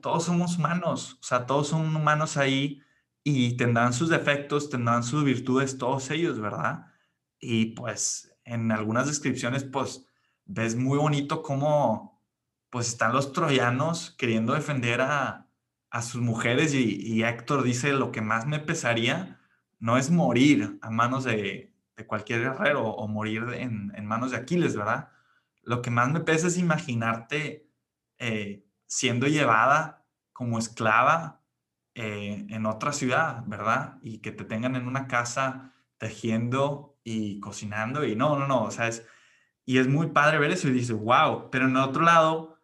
todos 0.00 0.24
somos 0.24 0.58
humanos, 0.58 1.18
o 1.20 1.24
sea, 1.24 1.46
todos 1.46 1.68
son 1.68 1.94
humanos 1.94 2.36
ahí 2.36 2.82
y 3.22 3.56
tendrán 3.56 3.92
sus 3.92 4.08
defectos, 4.08 4.70
tendrán 4.70 5.02
sus 5.02 5.24
virtudes, 5.24 5.78
todos 5.78 6.10
ellos, 6.10 6.40
¿verdad? 6.40 6.86
Y 7.40 7.66
pues 7.74 8.36
en 8.44 8.72
algunas 8.72 9.06
descripciones, 9.06 9.64
pues 9.64 10.06
ves 10.44 10.76
muy 10.76 10.98
bonito 10.98 11.42
cómo 11.42 12.22
pues 12.70 12.88
están 12.88 13.12
los 13.12 13.32
troyanos 13.32 14.10
queriendo 14.18 14.52
defender 14.54 15.00
a, 15.00 15.48
a 15.90 16.02
sus 16.02 16.20
mujeres 16.20 16.74
y, 16.74 17.22
Héctor 17.22 17.62
dice 17.62 17.92
lo 17.92 18.10
que 18.10 18.20
más 18.20 18.46
me 18.46 18.58
pesaría 18.58 19.40
no 19.78 19.96
es 19.96 20.10
morir 20.10 20.78
a 20.82 20.90
manos 20.90 21.24
de, 21.24 21.72
de 21.96 22.06
cualquier 22.06 22.40
guerrero 22.40 22.84
o 22.88 23.06
morir 23.06 23.44
en, 23.54 23.92
en, 23.94 24.06
manos 24.06 24.32
de 24.32 24.38
Aquiles, 24.38 24.76
¿verdad? 24.76 25.10
Lo 25.64 25.82
que 25.82 25.90
más 25.90 26.10
me 26.10 26.20
pesa 26.20 26.46
es 26.46 26.58
imaginarte 26.58 27.70
eh, 28.18 28.66
siendo 28.86 29.26
llevada 29.26 30.06
como 30.32 30.58
esclava 30.58 31.42
eh, 31.94 32.46
en 32.48 32.66
otra 32.66 32.92
ciudad, 32.92 33.44
¿verdad? 33.46 33.98
Y 34.02 34.18
que 34.18 34.32
te 34.32 34.44
tengan 34.44 34.76
en 34.76 34.86
una 34.86 35.06
casa 35.06 35.72
tejiendo 35.98 36.98
y 37.04 37.40
cocinando 37.40 38.04
y 38.04 38.16
no, 38.16 38.38
no, 38.38 38.46
no, 38.46 38.64
o 38.64 38.70
sea, 38.70 38.88
es, 38.88 39.06
y 39.64 39.78
es 39.78 39.88
muy 39.88 40.08
padre 40.08 40.38
ver 40.38 40.50
eso 40.50 40.68
y 40.68 40.72
dices, 40.72 40.96
wow, 40.96 41.50
pero 41.50 41.66
en 41.66 41.76
otro 41.76 42.02
lado 42.02 42.58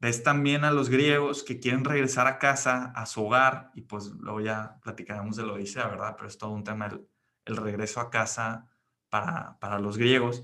ves 0.00 0.22
también 0.22 0.64
a 0.64 0.72
los 0.72 0.88
griegos 0.90 1.44
que 1.44 1.60
quieren 1.60 1.84
regresar 1.84 2.26
a 2.26 2.38
casa, 2.38 2.92
a 2.96 3.06
su 3.06 3.24
hogar, 3.24 3.70
y 3.74 3.82
pues 3.82 4.06
luego 4.18 4.40
ya 4.40 4.80
platicaremos 4.82 5.36
de 5.36 5.44
lo 5.44 5.56
dice, 5.56 5.78
¿verdad? 5.78 6.14
Pero 6.16 6.28
es 6.28 6.38
todo 6.38 6.50
un 6.50 6.64
tema 6.64 6.86
el, 6.86 7.08
el 7.44 7.56
regreso 7.56 8.00
a 8.00 8.10
casa 8.10 8.68
para, 9.08 9.58
para, 9.60 9.78
los 9.78 9.98
griegos. 9.98 10.42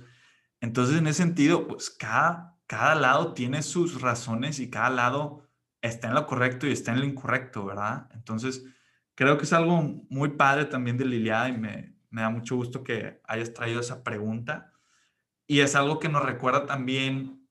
Entonces, 0.60 0.96
en 0.98 1.06
ese 1.06 1.22
sentido, 1.22 1.66
pues 1.68 1.90
cada, 1.90 2.56
cada 2.66 2.94
lado 2.94 3.34
tiene 3.34 3.62
sus 3.62 4.00
razones 4.00 4.58
y 4.58 4.70
cada 4.70 4.90
lado 4.90 5.48
está 5.80 6.08
en 6.08 6.14
lo 6.14 6.26
correcto 6.26 6.66
y 6.66 6.72
está 6.72 6.92
en 6.92 7.00
lo 7.00 7.06
incorrecto, 7.06 7.64
¿verdad? 7.64 8.08
Entonces, 8.14 8.64
creo 9.14 9.38
que 9.38 9.44
es 9.44 9.52
algo 9.52 9.82
muy 10.10 10.30
padre 10.30 10.64
también 10.64 10.96
de 10.96 11.04
Liliada 11.04 11.48
y 11.48 11.56
me, 11.56 11.94
me 12.10 12.22
da 12.22 12.30
mucho 12.30 12.56
gusto 12.56 12.82
que 12.82 13.20
hayas 13.24 13.54
traído 13.54 13.80
esa 13.80 14.02
pregunta 14.02 14.72
y 15.50 15.60
es 15.60 15.74
algo 15.74 15.98
que 15.98 16.10
nos 16.10 16.22
recuerda 16.22 16.66
también, 16.66 17.48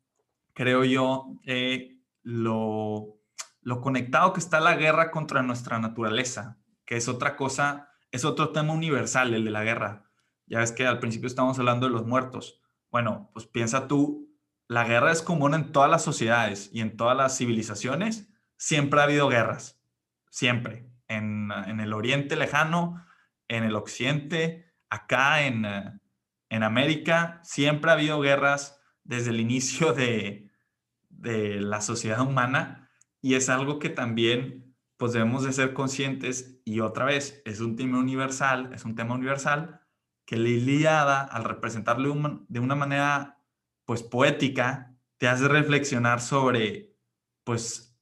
creo 0.53 0.83
yo, 0.85 1.33
eh, 1.45 1.99
lo, 2.21 3.19
lo 3.61 3.81
conectado 3.81 4.33
que 4.33 4.39
está 4.39 4.59
la 4.59 4.75
guerra 4.75 5.09
contra 5.09 5.41
nuestra 5.41 5.79
naturaleza, 5.79 6.59
que 6.85 6.95
es 6.95 7.07
otra 7.07 7.35
cosa, 7.35 7.89
es 8.11 8.23
otro 8.23 8.51
tema 8.51 8.73
universal, 8.73 9.33
el 9.33 9.43
de 9.45 9.51
la 9.51 9.63
guerra. 9.63 10.05
Ya 10.45 10.59
ves 10.59 10.71
que 10.71 10.85
al 10.85 10.99
principio 10.99 11.25
estamos 11.25 11.57
hablando 11.57 11.87
de 11.87 11.91
los 11.91 12.05
muertos. 12.05 12.61
Bueno, 12.97 13.29
pues 13.31 13.45
piensa 13.45 13.87
tú, 13.87 14.35
la 14.67 14.83
guerra 14.83 15.11
es 15.11 15.21
común 15.21 15.53
en 15.53 15.71
todas 15.71 15.87
las 15.87 16.03
sociedades 16.03 16.71
y 16.73 16.81
en 16.81 16.97
todas 16.97 17.15
las 17.15 17.37
civilizaciones. 17.37 18.27
Siempre 18.57 18.99
ha 18.99 19.03
habido 19.03 19.29
guerras, 19.29 19.79
siempre. 20.31 20.89
En, 21.07 21.51
el 21.51 21.93
oriente 21.93 22.35
lejano, 22.35 23.05
en 23.49 23.65
el 23.65 23.75
occidente, 23.75 24.73
acá 24.89 25.45
en, 25.45 25.63
en 26.49 26.63
América 26.63 27.39
siempre 27.43 27.91
ha 27.91 27.93
habido 27.93 28.19
guerras 28.19 28.81
desde 29.03 29.29
el 29.29 29.41
inicio 29.41 29.93
de, 29.93 30.49
de 31.09 31.61
la 31.61 31.81
sociedad 31.81 32.21
humana 32.21 32.89
y 33.21 33.35
es 33.35 33.47
algo 33.49 33.77
que 33.77 33.89
también 33.89 34.75
pues 34.97 35.13
debemos 35.13 35.43
de 35.43 35.53
ser 35.53 35.75
conscientes 35.75 36.61
y 36.65 36.79
otra 36.79 37.05
vez 37.05 37.43
es 37.45 37.59
un 37.59 37.75
tema 37.75 37.99
universal, 37.99 38.71
es 38.73 38.85
un 38.85 38.95
tema 38.95 39.13
universal 39.13 39.81
que 40.27 40.37
la 40.37 40.49
Ilíada 40.49 41.23
al 41.23 41.43
representarle 41.43 42.13
de 42.47 42.59
una 42.59 42.75
manera 42.75 43.39
pues 43.85 44.03
poética 44.03 44.95
te 45.17 45.27
hace 45.27 45.47
reflexionar 45.47 46.21
sobre 46.21 46.95
pues 47.43 47.97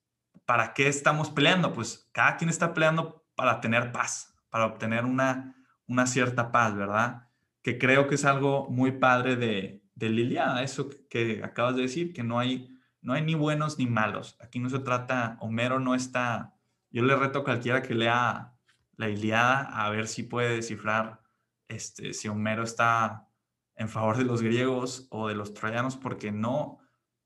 para 0.46 0.74
qué 0.74 0.90
estamos 0.90 1.30
peleando, 1.30 1.72
pues 1.72 2.10
cada 2.12 2.36
quien 2.36 2.50
está 2.50 2.74
peleando 2.74 3.26
para 3.36 3.62
tener 3.62 3.94
paz, 3.94 4.36
para 4.50 4.66
obtener 4.66 5.06
una, 5.06 5.56
una 5.88 6.06
cierta 6.06 6.52
paz, 6.52 6.76
¿verdad? 6.76 7.26
que 7.66 7.80
creo 7.80 8.08
que 8.08 8.14
es 8.14 8.26
algo 8.26 8.70
muy 8.70 8.92
padre 8.92 9.36
de, 9.38 9.82
de 9.96 10.10
Liliana, 10.10 10.62
eso 10.62 10.88
que, 11.10 11.42
acabas 11.44 11.76
de 11.76 11.82
decir, 11.82 12.14
que 12.14 12.22
no 12.22 12.38
hay, 12.38 12.78
no 13.02 13.14
hay 13.14 13.24
ni 13.24 13.34
buenos 13.34 13.80
ni 13.80 13.88
malos. 13.88 14.38
Aquí 14.40 14.60
no 14.60 14.70
se 14.70 14.78
trata, 14.78 15.36
Homero 15.40 15.80
no 15.80 15.96
está, 15.96 16.54
yo 16.92 17.02
le 17.02 17.16
reto 17.16 17.40
a 17.40 17.44
cualquiera 17.44 17.82
que 17.82 17.96
lea 17.96 18.54
la 18.98 19.10
Iliada 19.10 19.62
a 19.62 19.90
ver 19.90 20.08
si 20.08 20.22
puede 20.22 20.56
descifrar 20.56 21.24
este, 21.68 22.14
si 22.14 22.28
Homero 22.28 22.64
está 22.64 23.28
en 23.76 23.90
favor 23.90 24.18
de 24.18 24.24
los 24.24 24.42
griegos 24.42 25.08
o 25.10 25.28
de 25.28 25.36
los 25.36 25.54
troyanos, 25.54 25.98
porque 25.98 26.32
no, 26.32 26.80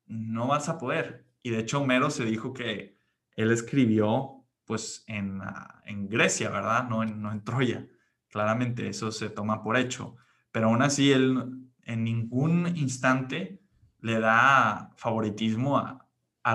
no 0.05 0.47
vas 0.47 0.69
a 0.69 0.77
poder. 0.77 1.27
Y 1.43 1.51
de 1.51 1.59
hecho 1.59 1.81
Homero 1.81 2.09
se 2.09 2.25
dijo 2.25 2.53
que 2.53 2.97
él 3.35 3.51
escribió 3.51 4.45
pues 4.65 5.03
en, 5.07 5.41
en 5.85 6.09
Grecia, 6.09 6.49
¿verdad? 6.49 6.87
No 6.87 7.03
en, 7.03 7.21
no 7.21 7.31
en 7.31 7.43
Troya. 7.43 7.87
Claramente 8.27 8.87
eso 8.87 9.11
se 9.11 9.29
toma 9.29 9.63
por 9.63 9.77
hecho 9.77 10.15
pero 10.51 10.67
aún 10.67 10.81
así 10.81 11.11
él 11.11 11.69
en 11.83 12.03
ningún 12.03 12.67
instante 12.75 13.61
le 13.99 14.19
da 14.19 14.91
favoritismo 14.95 15.77
a, 15.77 16.05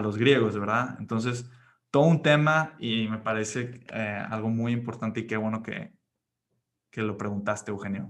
los 0.03 0.19
griegos, 0.19 0.59
¿verdad? 0.59 0.97
Entonces, 0.99 1.49
todo 1.93 2.07
un 2.07 2.21
tema 2.21 2.75
y 2.81 3.07
me 3.07 3.19
parece 3.19 3.81
eh, 3.93 4.27
algo 4.29 4.49
muy 4.51 4.73
importante 4.73 5.21
y 5.21 5.27
qué 5.29 5.37
bueno 5.37 5.63
que, 5.63 5.95
que 6.95 7.03
lo 7.03 7.19
preguntaste, 7.19 7.73
Eugenio. 7.73 8.09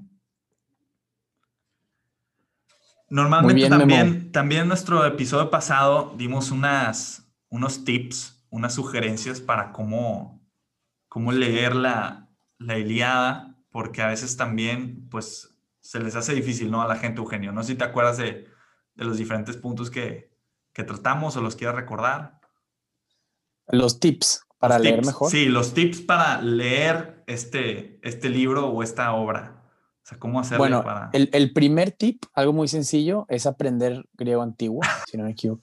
Normalmente 3.08 3.66
también, 3.70 4.30
también 4.30 4.62
en 4.62 4.68
nuestro 4.68 5.06
episodio 5.06 5.50
pasado 5.50 6.12
dimos 6.18 6.50
unas, 6.50 7.26
unos 7.48 7.82
tips, 7.86 8.44
unas 8.50 8.74
sugerencias 8.74 9.40
para 9.40 9.72
cómo, 9.72 10.38
cómo 11.08 11.32
leer 11.32 11.74
la, 11.74 12.28
la 12.58 12.76
Iliada, 12.76 13.56
porque 13.70 14.02
a 14.02 14.08
veces 14.08 14.36
también, 14.36 15.08
pues, 15.08 15.56
se 15.80 15.98
les 16.00 16.14
hace 16.14 16.34
difícil, 16.34 16.70
¿no? 16.70 16.82
A 16.82 16.86
la 16.86 16.96
gente, 16.96 17.20
Eugenio. 17.22 17.52
No 17.52 17.62
sé 17.62 17.72
si 17.72 17.78
te 17.78 17.84
acuerdas 17.84 18.18
de, 18.18 18.50
los 18.96 19.16
diferentes 19.16 19.56
puntos 19.56 19.90
que, 19.90 20.30
tratamos 20.74 21.38
o 21.38 21.40
los 21.40 21.56
quieras 21.56 21.76
recordar. 21.76 22.38
Los 23.68 23.98
tips 23.98 24.44
para 24.68 24.78
leer 24.78 25.04
mejor. 25.04 25.30
Sí, 25.30 25.46
los 25.46 25.74
tips 25.74 26.00
para 26.00 26.40
leer 26.40 27.22
este, 27.26 27.98
este 28.02 28.30
libro 28.30 28.68
o 28.68 28.82
esta 28.82 29.12
obra. 29.12 29.62
O 30.02 30.06
sea, 30.06 30.18
cómo 30.18 30.40
hacerlo 30.40 30.58
bueno, 30.58 30.82
para... 30.82 31.10
El, 31.12 31.28
el 31.32 31.52
primer 31.52 31.90
tip, 31.90 32.24
algo 32.32 32.52
muy 32.52 32.68
sencillo, 32.68 33.26
es 33.28 33.46
aprender 33.46 34.06
griego 34.14 34.42
antiguo, 34.42 34.80
si 35.10 35.18
no 35.18 35.24
me 35.24 35.32
equivoco. 35.32 35.62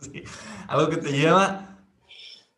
Sí, 0.00 0.24
algo 0.66 0.88
que 0.88 0.96
te 0.96 1.12
lleva 1.12 1.78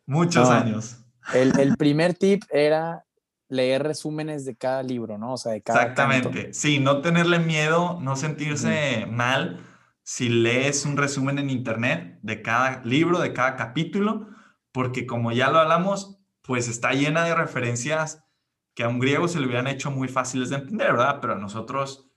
muchos 0.05 0.49
años. 0.49 0.97
El, 1.33 1.59
el, 1.59 1.77
primer 1.77 2.15
tip 2.15 2.43
era 2.51 3.05
leer 3.47 3.83
resúmenes 3.83 4.45
de 4.45 4.55
cada 4.55 4.81
libro, 4.81 5.19
¿no? 5.19 5.33
O 5.33 5.37
sea, 5.37 5.51
de 5.51 5.61
cada 5.61 5.81
Exactamente. 5.81 6.53
Sí, 6.53 6.79
no 6.79 7.01
tenerle 7.01 7.37
miedo, 7.37 7.99
no 8.01 8.15
sentirse 8.15 9.05
mal 9.07 9.59
si 10.01 10.29
lees 10.29 10.85
un 10.85 10.97
resumen 10.97 11.37
en 11.37 11.49
internet 11.49 12.17
de 12.23 12.41
cada 12.41 12.81
libro, 12.83 13.19
de 13.19 13.33
cada 13.33 13.55
capítulo, 13.55 14.27
porque 14.73 15.05
como 15.05 15.31
ya 15.31 15.49
lo 15.49 15.59
hablamos, 15.59 16.19
pues 16.41 16.67
está 16.67 16.91
llena 16.91 17.23
de 17.23 17.35
referencias 17.35 18.25
que 18.73 18.83
a 18.83 18.89
un 18.89 18.99
griego 18.99 19.29
se 19.29 19.39
le 19.39 19.45
hubieran 19.45 19.67
hecho 19.67 19.91
muy 19.91 20.09
fáciles 20.09 20.49
de 20.49 20.57
entender, 20.57 20.91
¿verdad? 20.91 21.19
Pero 21.21 21.33
a 21.33 21.37
nosotros, 21.37 22.09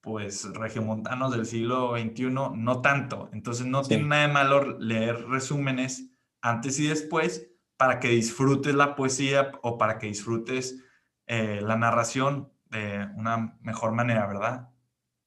pues 0.00 0.44
regiomontanos 0.54 1.32
del 1.32 1.46
siglo 1.46 1.96
XXI, 1.96 2.30
no 2.30 2.80
tanto. 2.82 3.28
Entonces 3.32 3.66
no 3.66 3.82
tiene 3.82 4.04
nada 4.04 4.26
de 4.28 4.32
malo 4.32 4.78
leer 4.78 5.26
resúmenes 5.26 6.12
antes 6.40 6.78
y 6.78 6.86
después 6.86 7.48
para 7.76 7.98
que 7.98 8.08
disfrutes 8.08 8.74
la 8.74 8.94
poesía 8.94 9.50
o 9.62 9.78
para 9.78 9.98
que 9.98 10.06
disfrutes 10.06 10.84
eh, 11.26 11.60
la 11.62 11.76
narración 11.76 12.52
de 12.66 13.08
una 13.16 13.58
mejor 13.60 13.92
manera, 13.92 14.26
¿verdad? 14.26 14.68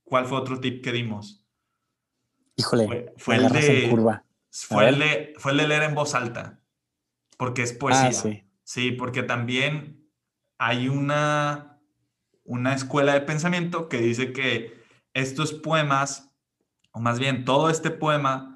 ¿Cuál 0.03 0.25
fue 0.25 0.37
otro 0.37 0.59
tip 0.59 0.83
que 0.83 0.91
dimos? 0.91 1.45
Híjole, 2.55 3.13
fue, 3.17 3.35
el 3.35 3.49
de, 3.49 4.21
Fue, 4.51 4.87
el 4.87 4.99
de, 4.99 5.33
fue 5.37 5.51
el 5.51 5.57
de 5.57 5.67
leer 5.67 5.83
en 5.83 5.95
voz 5.95 6.15
alta, 6.15 6.61
porque 7.37 7.63
es 7.63 7.73
poesía. 7.73 8.07
Ah, 8.07 8.13
sí. 8.13 8.43
sí, 8.63 8.91
porque 8.91 9.23
también 9.23 10.09
hay 10.57 10.87
una, 10.87 11.81
una 12.43 12.73
escuela 12.73 13.13
de 13.13 13.21
pensamiento 13.21 13.89
que 13.89 13.97
dice 13.97 14.33
que 14.33 14.83
estos 15.13 15.53
poemas, 15.53 16.35
o 16.91 16.99
más 16.99 17.19
bien 17.19 17.45
todo 17.45 17.69
este 17.69 17.91
poema, 17.91 18.55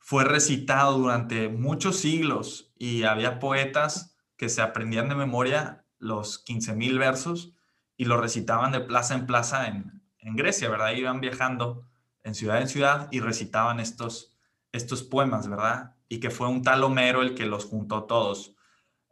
fue 0.00 0.24
recitado 0.24 0.98
durante 0.98 1.48
muchos 1.48 1.96
siglos 1.96 2.72
y 2.76 3.04
había 3.04 3.38
poetas 3.38 4.16
que 4.36 4.48
se 4.48 4.60
aprendían 4.60 5.08
de 5.08 5.14
memoria 5.14 5.86
los 5.98 6.44
15.000 6.44 6.98
versos 6.98 7.54
y 7.96 8.06
lo 8.06 8.20
recitaban 8.20 8.72
de 8.72 8.80
plaza 8.80 9.14
en 9.14 9.26
plaza 9.26 9.68
en, 9.68 10.02
en, 10.18 10.34
Grecia, 10.34 10.68
¿verdad? 10.68 10.90
Iban 10.90 11.20
viajando 11.20 11.88
en 12.24 12.34
ciudad 12.34 12.60
en 12.60 12.68
ciudad 12.68 13.08
y 13.12 13.20
recitaban 13.20 13.78
estos, 13.78 14.31
estos 14.72 15.02
poemas, 15.02 15.48
¿verdad? 15.48 15.96
Y 16.08 16.20
que 16.20 16.30
fue 16.30 16.48
un 16.48 16.62
tal 16.62 16.82
Homero 16.84 17.22
el 17.22 17.34
que 17.34 17.46
los 17.46 17.64
juntó 17.66 18.04
todos. 18.04 18.56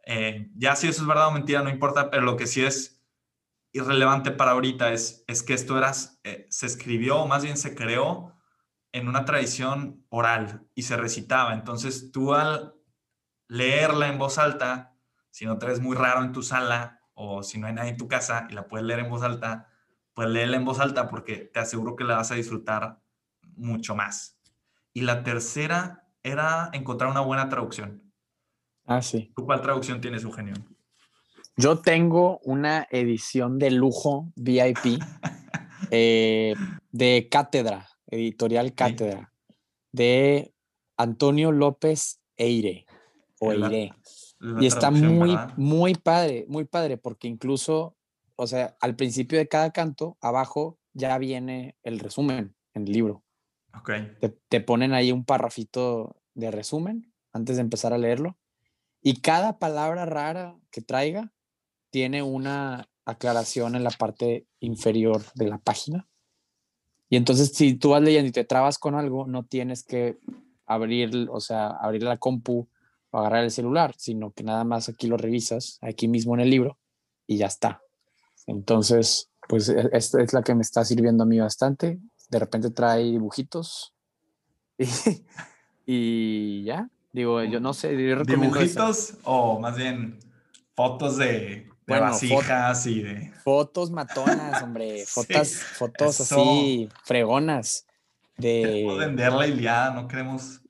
Eh, 0.06 0.50
ya 0.56 0.76
si 0.76 0.88
eso 0.88 1.02
es 1.02 1.06
verdad 1.06 1.28
o 1.28 1.32
mentira, 1.32 1.62
no 1.62 1.70
importa, 1.70 2.10
pero 2.10 2.22
lo 2.22 2.36
que 2.36 2.46
sí 2.46 2.64
es 2.64 3.02
irrelevante 3.72 4.32
para 4.32 4.52
ahorita 4.52 4.92
es, 4.92 5.24
es 5.28 5.42
que 5.42 5.54
esto 5.54 5.78
era, 5.78 5.92
eh, 6.24 6.46
se 6.50 6.66
escribió, 6.66 7.18
o 7.20 7.28
más 7.28 7.44
bien 7.44 7.56
se 7.56 7.74
creó 7.74 8.34
en 8.92 9.08
una 9.08 9.24
tradición 9.24 10.04
oral 10.08 10.66
y 10.74 10.82
se 10.82 10.96
recitaba. 10.96 11.54
Entonces 11.54 12.10
tú 12.10 12.34
al 12.34 12.74
leerla 13.48 14.08
en 14.08 14.18
voz 14.18 14.38
alta, 14.38 14.96
si 15.30 15.46
no 15.46 15.58
te 15.58 15.66
ves 15.66 15.80
muy 15.80 15.96
raro 15.96 16.22
en 16.22 16.32
tu 16.32 16.42
sala 16.42 17.00
o 17.14 17.42
si 17.42 17.58
no 17.58 17.66
hay 17.66 17.74
nadie 17.74 17.90
en 17.90 17.96
tu 17.96 18.08
casa 18.08 18.46
y 18.50 18.54
la 18.54 18.66
puedes 18.66 18.86
leer 18.86 19.00
en 19.00 19.10
voz 19.10 19.22
alta, 19.22 19.68
pues 20.14 20.28
leerla 20.28 20.56
en 20.56 20.64
voz 20.64 20.80
alta 20.80 21.08
porque 21.08 21.36
te 21.36 21.60
aseguro 21.60 21.94
que 21.94 22.04
la 22.04 22.16
vas 22.16 22.32
a 22.32 22.36
disfrutar 22.36 23.00
mucho 23.56 23.94
más. 23.94 24.39
Y 24.92 25.02
la 25.02 25.22
tercera 25.22 26.08
era 26.22 26.70
encontrar 26.72 27.10
una 27.10 27.20
buena 27.20 27.48
traducción. 27.48 28.12
Ah, 28.86 29.02
sí. 29.02 29.32
¿Tú 29.36 29.44
cuál 29.44 29.62
traducción 29.62 30.00
tienes, 30.00 30.24
Eugenio? 30.24 30.54
Yo 31.56 31.78
tengo 31.78 32.38
una 32.44 32.86
edición 32.90 33.58
de 33.58 33.70
lujo 33.70 34.32
VIP 34.34 35.00
eh, 35.90 36.54
de 36.90 37.28
cátedra 37.30 37.90
editorial 38.10 38.74
Cátedra, 38.74 39.32
de 39.92 40.52
Antonio 40.96 41.52
López 41.52 42.20
Eire, 42.36 42.86
o 43.38 43.52
Eire. 43.52 43.92
y 44.60 44.66
está 44.66 44.90
muy, 44.90 45.36
muy 45.56 45.94
padre, 45.94 46.44
muy 46.48 46.64
padre, 46.64 46.98
porque 46.98 47.28
incluso, 47.28 47.96
o 48.36 48.46
sea, 48.46 48.76
al 48.80 48.96
principio 48.96 49.38
de 49.38 49.48
cada 49.48 49.70
canto, 49.70 50.18
abajo 50.20 50.78
ya 50.92 51.16
viene 51.18 51.76
el 51.82 51.98
resumen 51.98 52.54
en 52.74 52.86
el 52.86 52.92
libro. 52.92 53.22
Ok. 53.78 53.90
Te, 54.48 54.60
ponen 54.60 54.92
ahí 54.92 55.12
un 55.12 55.24
parrafito 55.24 56.16
de 56.34 56.50
resumen 56.50 57.12
antes 57.32 57.56
de 57.56 57.62
empezar 57.62 57.92
a 57.92 57.98
leerlo. 57.98 58.36
Y 59.02 59.20
cada 59.20 59.58
palabra 59.58 60.04
rara 60.04 60.56
que 60.70 60.82
traiga 60.82 61.32
tiene 61.90 62.22
una 62.22 62.88
aclaración 63.04 63.74
en 63.74 63.84
la 63.84 63.90
parte 63.90 64.46
inferior 64.60 65.22
de 65.34 65.48
la 65.48 65.58
página. 65.58 66.08
Y 67.08 67.16
entonces, 67.16 67.52
si 67.54 67.74
tú 67.74 67.90
vas 67.90 68.02
leyendo 68.02 68.28
y 68.28 68.32
te 68.32 68.44
trabas 68.44 68.78
con 68.78 68.94
algo, 68.94 69.26
no 69.26 69.44
tienes 69.44 69.82
que 69.82 70.18
abrir, 70.66 71.28
o 71.30 71.40
sea, 71.40 71.68
abrir 71.68 72.04
la 72.04 72.18
compu 72.18 72.68
o 73.10 73.18
agarrar 73.18 73.42
el 73.42 73.50
celular, 73.50 73.94
sino 73.96 74.32
que 74.32 74.44
nada 74.44 74.62
más 74.62 74.88
aquí 74.88 75.08
lo 75.08 75.16
revisas, 75.16 75.78
aquí 75.82 76.06
mismo 76.06 76.34
en 76.34 76.40
el 76.40 76.50
libro, 76.50 76.78
y 77.26 77.38
ya 77.38 77.46
está. 77.46 77.82
Entonces, 78.46 79.30
pues 79.48 79.68
e, 79.68 79.90
esta 79.92 80.22
es 80.22 80.32
la 80.32 80.42
que 80.42 80.54
me 80.54 80.62
está 80.62 80.84
sirviendo 80.84 81.24
a 81.24 81.26
mí 81.26 81.40
bastante. 81.40 81.98
De 82.30 82.38
repente 82.38 82.70
trae 82.70 83.02
dibujitos 83.04 83.94
y, 85.86 86.64
ya. 86.64 86.88
Digo, 87.12 87.42
yo 87.42 87.60
no 87.60 87.74
sé. 87.74 87.96
¿Dibujitos 87.96 89.14
o 89.24 89.58
más 89.58 89.76
bien 89.76 90.18
fotos 90.74 91.16
de 91.16 91.70
de 91.94 92.00
vasijas 92.00 92.86
y 92.86 93.02
de. 93.02 93.32
Fotos 93.42 93.90
matonas, 93.90 94.62
hombre. 94.62 95.04
Fotos, 95.06 95.54
fotos 95.54 96.20
así, 96.20 96.88
fregonas. 97.04 97.86
De. 98.36 98.62
Queremos 98.62 98.98
vender 98.98 99.32
la 99.32 99.46
Iliada, 99.46 99.94
no 99.94 100.08
queremos. 100.08 100.60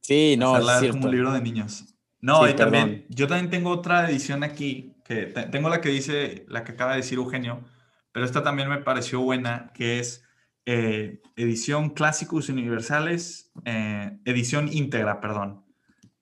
Sí, 0.00 0.36
no. 0.38 0.54
Hacerla 0.54 0.92
como 0.92 1.06
un 1.06 1.10
libro 1.10 1.32
de 1.32 1.40
niños. 1.40 1.84
No, 2.20 2.48
y 2.48 2.54
también, 2.54 3.06
yo 3.08 3.28
también 3.28 3.48
tengo 3.48 3.70
otra 3.70 4.10
edición 4.10 4.42
aquí, 4.42 4.96
que 5.04 5.26
tengo 5.26 5.68
la 5.68 5.80
que 5.80 5.88
dice, 5.88 6.44
la 6.48 6.64
que 6.64 6.72
acaba 6.72 6.92
de 6.92 6.98
decir 6.98 7.16
Eugenio, 7.16 7.62
pero 8.10 8.26
esta 8.26 8.42
también 8.42 8.68
me 8.68 8.78
pareció 8.78 9.20
buena, 9.20 9.70
que 9.72 10.00
es 10.00 10.24
eh, 10.70 11.22
edición 11.34 11.88
Clásicos 11.88 12.50
Universales, 12.50 13.50
eh, 13.64 14.18
edición 14.26 14.70
íntegra, 14.70 15.18
perdón. 15.18 15.64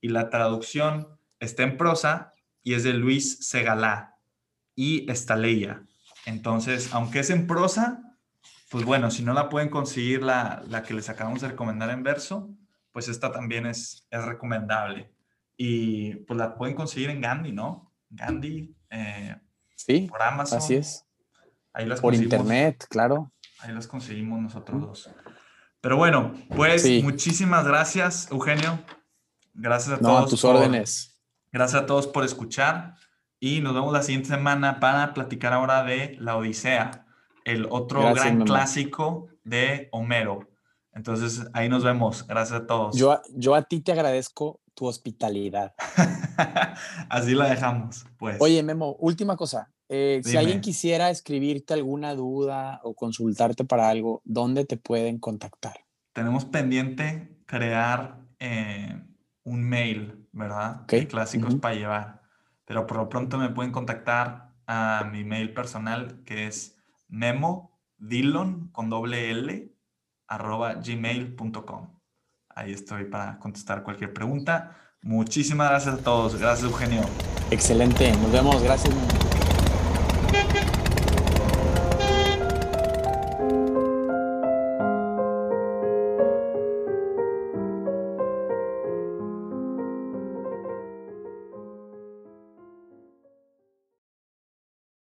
Y 0.00 0.10
la 0.10 0.30
traducción 0.30 1.08
está 1.40 1.64
en 1.64 1.76
prosa 1.76 2.32
y 2.62 2.74
es 2.74 2.84
de 2.84 2.94
Luis 2.94 3.38
Segalá 3.40 4.20
y 4.76 5.10
Estaleya. 5.10 5.82
Entonces, 6.26 6.90
aunque 6.92 7.18
es 7.18 7.30
en 7.30 7.48
prosa, 7.48 8.16
pues 8.70 8.84
bueno, 8.84 9.10
si 9.10 9.24
no 9.24 9.34
la 9.34 9.48
pueden 9.48 9.68
conseguir 9.68 10.22
la, 10.22 10.62
la 10.68 10.84
que 10.84 10.94
les 10.94 11.08
acabamos 11.08 11.40
de 11.40 11.48
recomendar 11.48 11.90
en 11.90 12.04
verso, 12.04 12.48
pues 12.92 13.08
esta 13.08 13.32
también 13.32 13.66
es, 13.66 14.06
es 14.12 14.24
recomendable. 14.24 15.12
Y 15.56 16.14
pues 16.24 16.38
la 16.38 16.54
pueden 16.54 16.76
conseguir 16.76 17.10
en 17.10 17.20
Gandhi, 17.20 17.50
¿no? 17.50 17.92
Gandhi. 18.10 18.72
Eh, 18.90 19.34
sí, 19.74 20.06
por 20.08 20.22
Amazon. 20.22 20.58
Así 20.58 20.76
es. 20.76 21.04
Ahí 21.72 21.84
las 21.84 22.00
por 22.00 22.14
internet, 22.14 22.86
claro. 22.88 23.32
Ahí 23.60 23.72
las 23.72 23.86
conseguimos 23.86 24.40
nosotros 24.40 24.80
dos. 24.80 25.10
Pero 25.80 25.96
bueno, 25.96 26.34
pues 26.54 26.84
muchísimas 27.02 27.66
gracias, 27.66 28.30
Eugenio. 28.30 28.78
Gracias 29.54 29.96
a 29.96 29.98
todos. 29.98 30.12
No, 30.12 30.18
a 30.18 30.26
tus 30.26 30.44
órdenes. 30.44 31.22
Gracias 31.52 31.82
a 31.82 31.86
todos 31.86 32.06
por 32.06 32.24
escuchar. 32.24 32.94
Y 33.38 33.60
nos 33.60 33.74
vemos 33.74 33.92
la 33.92 34.02
siguiente 34.02 34.28
semana 34.28 34.80
para 34.80 35.14
platicar 35.14 35.52
ahora 35.52 35.84
de 35.84 36.16
La 36.18 36.36
Odisea, 36.36 37.06
el 37.44 37.66
otro 37.70 38.14
gran 38.14 38.44
clásico 38.44 39.28
de 39.44 39.88
Homero. 39.92 40.50
Entonces 40.92 41.46
ahí 41.52 41.68
nos 41.68 41.84
vemos. 41.84 42.26
Gracias 42.26 42.62
a 42.62 42.66
todos. 42.66 42.96
Yo, 42.96 43.20
yo 43.34 43.54
a 43.54 43.62
ti 43.62 43.80
te 43.80 43.92
agradezco 43.92 44.60
tu 44.74 44.86
hospitalidad. 44.86 45.74
Así 47.08 47.34
la 47.34 47.48
dejamos, 47.48 48.06
pues. 48.18 48.38
Oye, 48.40 48.62
Memo, 48.62 48.96
última 48.98 49.36
cosa. 49.36 49.70
Eh, 49.88 50.20
si 50.24 50.36
alguien 50.36 50.60
quisiera 50.60 51.10
escribirte 51.10 51.74
alguna 51.74 52.14
duda 52.14 52.80
o 52.82 52.94
consultarte 52.94 53.64
para 53.64 53.88
algo, 53.88 54.20
¿dónde 54.24 54.64
te 54.64 54.76
pueden 54.76 55.18
contactar? 55.18 55.84
Tenemos 56.12 56.44
pendiente 56.44 57.36
crear 57.46 58.18
eh, 58.40 59.00
un 59.44 59.62
mail, 59.62 60.26
¿verdad? 60.32 60.86
Clásicos 60.86 61.54
para 61.56 61.74
llevar. 61.74 62.22
Pero 62.64 62.86
por 62.86 62.96
lo 62.96 63.08
pronto 63.08 63.38
me 63.38 63.50
pueden 63.50 63.70
contactar 63.70 64.52
a 64.66 65.08
mi 65.12 65.24
mail 65.24 65.54
personal 65.54 66.22
que 66.24 66.46
es 66.46 66.76
memodillon 67.08 68.68
con 68.72 68.90
doble 68.90 69.30
L 69.30 69.72
arroba 70.26 70.74
gmail.com. 70.74 71.96
Ahí 72.48 72.72
estoy 72.72 73.04
para 73.04 73.38
contestar 73.38 73.82
cualquier 73.82 74.12
pregunta. 74.12 74.76
Muchísimas 75.02 75.70
gracias 75.70 75.94
a 75.94 75.98
todos. 75.98 76.34
Gracias, 76.36 76.68
Eugenio. 76.68 77.02
Excelente. 77.50 78.10
Nos 78.16 78.32
vemos. 78.32 78.62
Gracias. 78.62 78.92